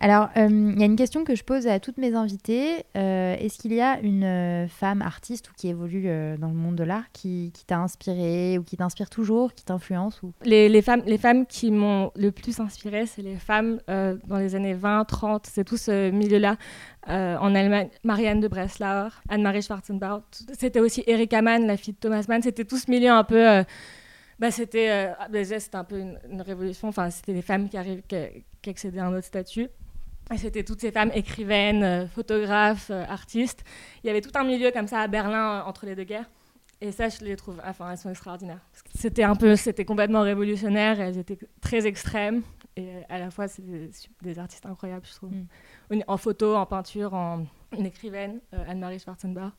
Alors, 0.00 0.28
euh, 0.36 0.48
il 0.48 0.78
y 0.78 0.82
a 0.82 0.86
une 0.86 0.96
question 0.96 1.24
que 1.24 1.34
je 1.34 1.44
pose 1.44 1.66
à 1.66 1.78
toutes 1.78 1.98
mes 1.98 2.14
invitées. 2.14 2.84
Euh, 2.96 3.36
Est-ce 3.36 3.58
qu'il 3.58 3.72
y 3.72 3.80
a 3.80 4.00
une 4.00 4.24
euh, 4.24 4.68
femme 4.68 5.02
artiste 5.02 5.50
ou 5.50 5.52
qui 5.56 5.68
évolue 5.68 6.04
dans 6.38 6.48
le 6.48 6.54
monde 6.54 6.74
de 6.74 6.84
l'art 6.84 7.04
qui, 7.12 7.52
t'a 7.66 7.78
inspiré 7.78 8.58
ou 8.58 8.64
qui 8.64 8.76
t'inspire 8.76 9.08
toujours, 9.08 9.54
qui 9.54 9.64
t'influence. 9.64 10.20
Les, 10.44 10.82
femmes, 10.82 11.02
les 11.06 11.18
femmes 11.18 11.46
qui 11.46 11.70
m'ont 11.70 12.10
le 12.16 12.32
plus 12.32 12.60
inspirée, 12.60 13.06
c'est 13.06 13.22
les 13.22 13.36
femmes 13.36 13.80
dans 13.88 14.38
les 14.38 14.54
années 14.54 14.74
20, 14.74 15.04
30, 15.04 15.46
c'est 15.46 15.64
tout 15.64 15.76
ce 15.76 16.10
milieu-là. 16.10 16.56
En 17.06 17.54
Allemagne, 17.54 17.88
Marianne 18.02 18.40
de 18.40 18.48
Breslau, 18.48 19.10
Anne-Marie 19.28 19.62
Schwarzenbach. 19.62 20.22
C'était 20.58 20.80
aussi 20.80 21.04
Erika 21.06 21.42
Mann, 21.42 21.66
la 21.66 21.76
fille 21.76 21.94
de 21.94 21.98
Thomas 21.98 22.24
Mann. 22.28 22.42
C'était 22.42 22.64
tout 22.64 22.78
ce 22.78 22.90
milieu 22.90 23.10
un 23.10 23.24
peu. 23.24 23.64
bah, 24.38 24.50
c'était 24.50 24.90
euh, 24.90 25.12
ah, 25.18 25.28
c'était 25.58 25.76
un 25.76 25.84
peu 25.84 25.98
une, 25.98 26.42
révolution. 26.42 26.88
Enfin, 26.88 27.10
c'était 27.10 27.32
des 27.32 27.42
femmes 27.42 27.68
qui 27.68 27.76
accédaient 28.68 28.98
à 28.98 29.06
un 29.06 29.14
autre 29.14 29.26
statut. 29.26 29.68
Et 30.32 30.38
c'était 30.38 30.64
toutes 30.64 30.80
ces 30.80 30.90
femmes 30.90 31.10
écrivaines, 31.14 31.82
euh, 31.82 32.06
photographes, 32.06 32.90
euh, 32.90 33.04
artistes. 33.04 33.62
Il 34.02 34.06
y 34.06 34.10
avait 34.10 34.22
tout 34.22 34.30
un 34.34 34.44
milieu 34.44 34.70
comme 34.70 34.86
ça 34.88 35.00
à 35.00 35.06
Berlin 35.08 35.60
euh, 35.60 35.62
entre 35.68 35.84
les 35.86 35.94
deux 35.94 36.04
guerres. 36.04 36.28
Et 36.80 36.92
ça, 36.92 37.08
je 37.08 37.24
les 37.24 37.36
trouve, 37.36 37.60
enfin, 37.64 37.90
elles 37.90 37.98
sont 37.98 38.10
extraordinaires. 38.10 38.60
C'était 38.94 39.22
un 39.22 39.36
peu, 39.36 39.54
c'était 39.56 39.84
complètement 39.84 40.22
révolutionnaire. 40.22 41.00
Elles 41.00 41.18
étaient 41.18 41.38
très 41.60 41.86
extrêmes. 41.86 42.42
Et 42.76 42.88
à 43.08 43.18
la 43.18 43.30
fois, 43.30 43.48
c'est 43.48 43.62
des, 43.62 43.90
des 44.22 44.38
artistes 44.38 44.66
incroyables, 44.66 45.06
je 45.06 45.14
trouve. 45.14 45.30
Mm. 45.90 46.00
En 46.08 46.16
photo, 46.16 46.56
en 46.56 46.66
peinture, 46.66 47.14
en 47.14 47.46
une 47.78 47.86
écrivaine, 47.86 48.40
euh, 48.54 48.64
Anne-Marie 48.66 48.98
Schwarzenbach. 48.98 49.52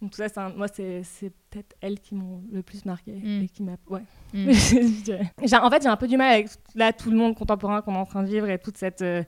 Donc 0.00 0.12
tout 0.12 0.22
ça, 0.26 0.28
un- 0.46 0.50
moi, 0.54 0.68
c'est 0.68 1.02
peut-être 1.50 1.74
elles 1.80 1.98
qui 2.00 2.14
m'ont 2.14 2.42
le 2.52 2.62
plus 2.62 2.84
marqué 2.84 3.12
Mm. 3.12 3.42
et 3.42 3.48
qui 3.48 3.62
m'a, 3.62 3.72
ouais. 3.88 4.02
Mm. 4.32 4.50
En 5.62 5.70
fait, 5.70 5.82
j'ai 5.82 5.88
un 5.88 5.96
peu 5.96 6.06
du 6.08 6.16
mal 6.16 6.32
avec 6.34 6.48
là 6.74 6.92
tout 6.92 7.10
le 7.10 7.16
monde 7.16 7.34
contemporain 7.36 7.82
qu'on 7.82 7.94
est 7.94 7.98
en 7.98 8.06
train 8.06 8.22
de 8.22 8.28
vivre 8.28 8.48
et 8.48 8.58
toute 8.58 8.76
cette. 8.78 9.02
euh, 9.02 9.22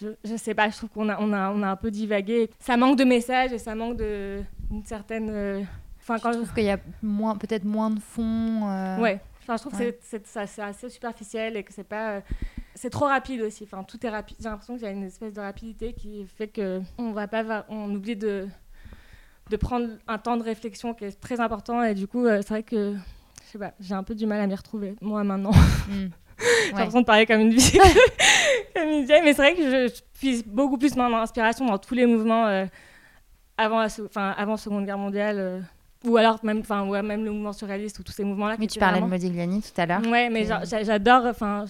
je, 0.00 0.08
je 0.24 0.36
sais 0.36 0.54
pas, 0.54 0.68
je 0.70 0.76
trouve 0.76 0.90
qu'on 0.90 1.08
a, 1.08 1.18
on 1.20 1.32
a, 1.32 1.50
on 1.50 1.62
a 1.62 1.68
un 1.68 1.76
peu 1.76 1.90
divagué. 1.90 2.50
Ça 2.60 2.76
manque 2.76 2.96
de 2.98 3.04
messages 3.04 3.52
et 3.52 3.58
ça 3.58 3.74
manque 3.74 3.96
de 3.96 4.40
une 4.70 4.84
certaine. 4.84 5.28
euh, 5.30 5.62
Enfin, 6.00 6.18
quand 6.18 6.32
Je 6.32 6.38
trouve 6.38 6.54
qu'il 6.54 6.64
y 6.64 6.70
a 6.70 6.78
moins, 7.02 7.36
peut-être 7.36 7.64
moins 7.64 7.90
de 7.90 8.00
fond. 8.00 8.68
euh, 8.70 8.98
Ouais. 8.98 9.20
Enfin, 9.42 9.56
je 9.56 9.62
trouve 9.62 9.78
Ouais. 9.80 9.92
que 9.92 9.98
c'est- 10.02 10.24
c'est 10.24 10.26
ça- 10.26 10.46
c'est 10.46 10.62
assez 10.62 10.88
superficiel 10.88 11.56
et 11.56 11.62
que 11.64 11.72
c'est 11.72 11.84
pas. 11.84 12.12
euh, 12.12 12.20
c'est 12.74 12.90
trop 12.90 13.06
rapide 13.06 13.42
aussi. 13.42 13.64
Enfin, 13.64 13.82
tout 13.82 14.04
est 14.06 14.08
rapide. 14.10 14.36
J'ai 14.40 14.48
l'impression 14.48 14.74
qu'il 14.74 14.84
y 14.84 14.86
a 14.86 14.90
une 14.92 15.02
espèce 15.04 15.32
de 15.34 15.40
rapidité 15.40 15.92
qui 15.94 16.24
fait 16.26 16.48
que 16.48 16.80
on 16.96 17.12
va 17.12 17.26
pas, 17.28 17.42
va- 17.42 17.66
on 17.68 17.92
oublie 17.94 18.16
de 18.16 18.46
de 19.50 19.56
prendre 19.56 19.88
un 20.06 20.18
temps 20.18 20.36
de 20.36 20.42
réflexion 20.42 20.92
qui 20.94 21.04
est 21.06 21.18
très 21.20 21.40
important 21.40 21.82
et 21.82 21.94
du 21.94 22.06
coup, 22.06 22.26
c'est 22.26 22.48
vrai 22.48 22.62
que 22.62 22.94
je 23.46 23.50
sais 23.52 23.58
pas, 23.58 23.72
j'ai 23.80 23.94
un 23.94 24.02
peu 24.02 24.14
du 24.14 24.26
mal 24.26 24.40
à 24.40 24.46
m'y 24.46 24.54
retrouver 24.54 24.94
moi 25.00 25.24
maintenant. 25.24 25.52
Mm. 25.88 26.08
J'ai 26.66 26.70
l'impression 26.72 27.00
de 27.00 27.06
parler 27.06 27.26
comme 27.26 27.40
une 27.40 27.54
vieille, 27.54 27.80
mais 28.86 29.32
c'est 29.34 29.42
vrai 29.42 29.54
que 29.54 29.62
je, 29.62 29.94
je 29.94 30.00
puise 30.18 30.44
beaucoup 30.44 30.78
plus 30.78 30.94
mon 30.96 31.14
inspiration 31.16 31.66
dans 31.66 31.78
tous 31.78 31.94
les 31.94 32.06
mouvements 32.06 32.46
euh, 32.46 32.66
avant, 33.56 33.84
enfin, 33.84 34.34
avant 34.36 34.56
Seconde 34.56 34.84
Guerre 34.86 34.98
mondiale, 34.98 35.36
euh, 35.38 35.60
ou 36.04 36.16
alors 36.16 36.38
même, 36.44 36.60
enfin, 36.60 36.86
ouais, 36.86 37.02
même 37.02 37.24
le 37.24 37.32
mouvement 37.32 37.52
surréaliste 37.52 37.98
ou 37.98 38.02
tous 38.04 38.12
ces 38.12 38.22
mouvements-là. 38.24 38.56
Mais 38.58 38.68
tu 38.68 38.78
parlais 38.78 39.00
de 39.00 39.04
Modigliani 39.06 39.62
tout 39.62 39.80
à 39.80 39.86
l'heure. 39.86 40.00
Ouais, 40.06 40.28
mais 40.30 40.42
Et- 40.42 40.84
j'adore. 40.84 41.26
Enfin, 41.26 41.64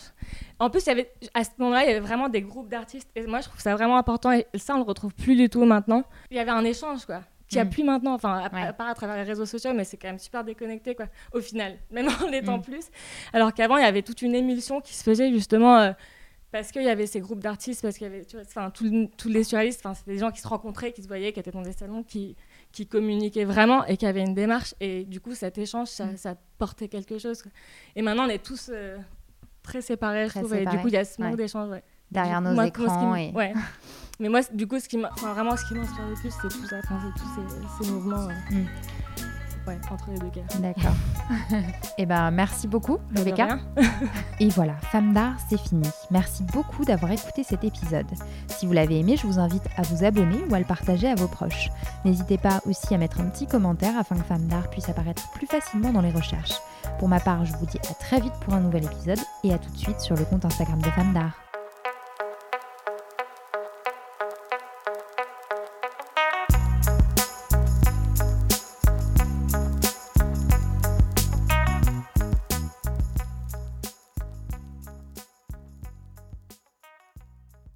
en 0.58 0.68
plus, 0.68 0.84
il 0.84 0.88
y 0.88 0.92
avait 0.92 1.10
à 1.32 1.44
ce 1.44 1.50
moment-là, 1.58 1.84
il 1.84 1.88
y 1.88 1.90
avait 1.92 2.00
vraiment 2.00 2.28
des 2.28 2.42
groupes 2.42 2.68
d'artistes, 2.68 3.08
et 3.16 3.26
moi, 3.26 3.40
je 3.40 3.48
trouve 3.48 3.60
ça 3.60 3.74
vraiment 3.74 3.96
important. 3.96 4.32
Et 4.32 4.46
ça, 4.56 4.74
on 4.74 4.78
le 4.78 4.82
retrouve 4.84 5.14
plus 5.14 5.34
du 5.34 5.48
tout 5.48 5.64
maintenant. 5.64 6.04
Il 6.30 6.36
y 6.36 6.40
avait 6.40 6.50
un 6.50 6.64
échange, 6.64 7.06
quoi. 7.06 7.20
Qu'il 7.48 7.56
n'y 7.56 7.62
a 7.62 7.64
Mm. 7.64 7.70
plus 7.70 7.82
maintenant, 7.84 8.12
enfin, 8.12 8.40
à, 8.44 8.52
Ouais. 8.54 8.66
à 8.66 8.72
part 8.74 8.88
à 8.88 8.94
travers 8.94 9.16
les 9.16 9.22
réseaux 9.22 9.46
sociaux, 9.46 9.72
mais 9.74 9.84
c'est 9.84 9.96
quand 9.96 10.08
même 10.08 10.18
super 10.18 10.44
déconnecté, 10.44 10.94
quoi, 10.94 11.06
au 11.32 11.40
final, 11.40 11.78
même 11.90 12.08
en 12.22 12.30
étant 12.30 12.58
Mm. 12.58 12.62
plus. 12.62 12.84
Alors 13.32 13.54
qu'avant, 13.54 13.78
il 13.78 13.82
y 13.84 13.86
avait 13.86 14.02
toute 14.02 14.20
une 14.20 14.34
émulsion 14.34 14.82
qui 14.82 14.94
se 14.94 15.02
faisait 15.02 15.30
justement 15.32 15.78
euh, 15.78 15.92
parce 16.50 16.72
qu'il 16.72 16.82
y 16.82 16.88
avait 16.88 17.06
ces 17.06 17.20
groupes 17.20 17.40
d'artistes, 17.40 17.82
parce 17.82 17.96
qu'il 17.98 18.06
y 18.06 18.10
avait, 18.10 18.24
tu 18.24 18.36
vois, 18.36 18.44
enfin, 18.46 18.70
tout- 18.70 19.10
tous 19.16 19.28
les 19.28 19.44
surréalistes, 19.44 19.86
c'était 19.94 20.12
des 20.12 20.18
gens 20.18 20.30
qui 20.30 20.40
se 20.40 20.48
rencontraient, 20.48 20.92
qui 20.92 21.02
se 21.02 21.08
voyaient, 21.08 21.32
qui 21.32 21.40
étaient 21.40 21.50
dans 21.50 21.62
des 21.62 21.72
salons, 21.72 22.02
qui, 22.02 22.36
qui 22.72 22.86
communiquaient 22.86 23.44
vraiment 23.44 23.84
et 23.86 23.96
qui 23.96 24.06
avaient 24.06 24.22
une 24.24 24.34
démarche. 24.34 24.74
Et 24.80 25.04
du 25.04 25.20
coup, 25.20 25.34
cet 25.34 25.58
échange, 25.58 25.88
ça, 25.88 26.06
Mm. 26.06 26.16
ça 26.16 26.34
portait 26.58 26.88
quelque 26.88 27.18
chose. 27.18 27.42
Et 27.96 28.02
maintenant, 28.02 28.24
on 28.26 28.30
est 28.30 28.42
tous 28.42 28.70
euh, 28.72 28.96
très 29.62 29.82
séparés, 29.82 30.28
je 30.28 30.38
trouve. 30.38 30.54
Et 30.54 30.64
du 30.64 30.78
coup, 30.78 30.88
il 30.88 30.94
y 30.94 30.96
a 30.96 31.04
ce 31.04 31.20
manque 31.20 31.32
ouais. 31.32 31.36
d'échange. 31.36 31.70
Ouais. 31.70 31.82
derrière 32.10 32.40
nos 32.40 32.54
Moi, 32.54 32.54
moi, 32.54 32.66
écrans. 32.68 33.14
qui 33.14 33.20
m- 33.20 33.30
et... 33.30 33.36
Ouais. 33.36 33.52
Mais 34.20 34.28
moi, 34.30 34.40
du 34.52 34.66
coup, 34.66 34.80
ce 34.80 34.88
qui 34.88 34.96
vraiment, 35.20 35.56
ce 35.56 35.64
qui 35.66 35.74
m'inspire 35.74 36.06
le 36.08 36.14
plus, 36.14 36.30
c'est 36.30 36.48
tout 36.48 36.66
ça, 36.66 36.80
tous 36.80 37.28
ces, 37.80 37.84
ces 37.84 37.90
mouvements 37.92 38.26
Mm. 38.50 38.64
Ouais, 39.68 39.78
entre 39.90 40.10
les 40.10 40.18
deux 40.18 40.30
cas. 40.30 40.40
D'accord. 40.58 40.94
Eh 41.98 42.06
ben, 42.06 42.30
merci 42.30 42.68
beaucoup, 42.68 42.98
De 43.12 43.18
Rebecca. 43.18 43.58
Et 44.40 44.48
voilà, 44.48 44.74
Femme 44.92 45.12
d'art, 45.12 45.34
c'est 45.48 45.58
fini. 45.58 45.88
Merci 46.10 46.42
beaucoup 46.44 46.84
d'avoir 46.84 47.12
écouté 47.12 47.42
cet 47.42 47.64
épisode. 47.64 48.06
Si 48.46 48.66
vous 48.66 48.72
l'avez 48.72 49.00
aimé, 49.00 49.16
je 49.16 49.26
vous 49.26 49.38
invite 49.38 49.64
à 49.76 49.82
vous 49.82 50.04
abonner 50.04 50.38
ou 50.48 50.54
à 50.54 50.58
le 50.58 50.64
partager 50.64 51.08
à 51.08 51.14
vos 51.14 51.26
proches. 51.26 51.70
N'hésitez 52.04 52.38
pas 52.38 52.60
aussi 52.66 52.94
à 52.94 52.98
mettre 52.98 53.20
un 53.20 53.28
petit 53.28 53.46
commentaire 53.46 53.98
afin 53.98 54.16
que 54.16 54.24
Femme 54.24 54.46
d'art 54.46 54.70
puisse 54.70 54.88
apparaître 54.88 55.28
plus 55.32 55.46
facilement 55.46 55.92
dans 55.92 56.02
les 56.02 56.12
recherches. 56.12 56.54
Pour 56.98 57.08
ma 57.08 57.20
part, 57.20 57.44
je 57.44 57.52
vous 57.54 57.66
dis 57.66 57.78
à 57.90 57.94
très 57.94 58.20
vite 58.20 58.34
pour 58.40 58.54
un 58.54 58.60
nouvel 58.60 58.84
épisode 58.84 59.20
et 59.44 59.52
à 59.52 59.58
tout 59.58 59.70
de 59.70 59.78
suite 59.78 60.00
sur 60.00 60.16
le 60.16 60.24
compte 60.24 60.44
Instagram 60.44 60.80
de 60.80 60.90
Femme 60.90 61.12
d'art. 61.12 61.47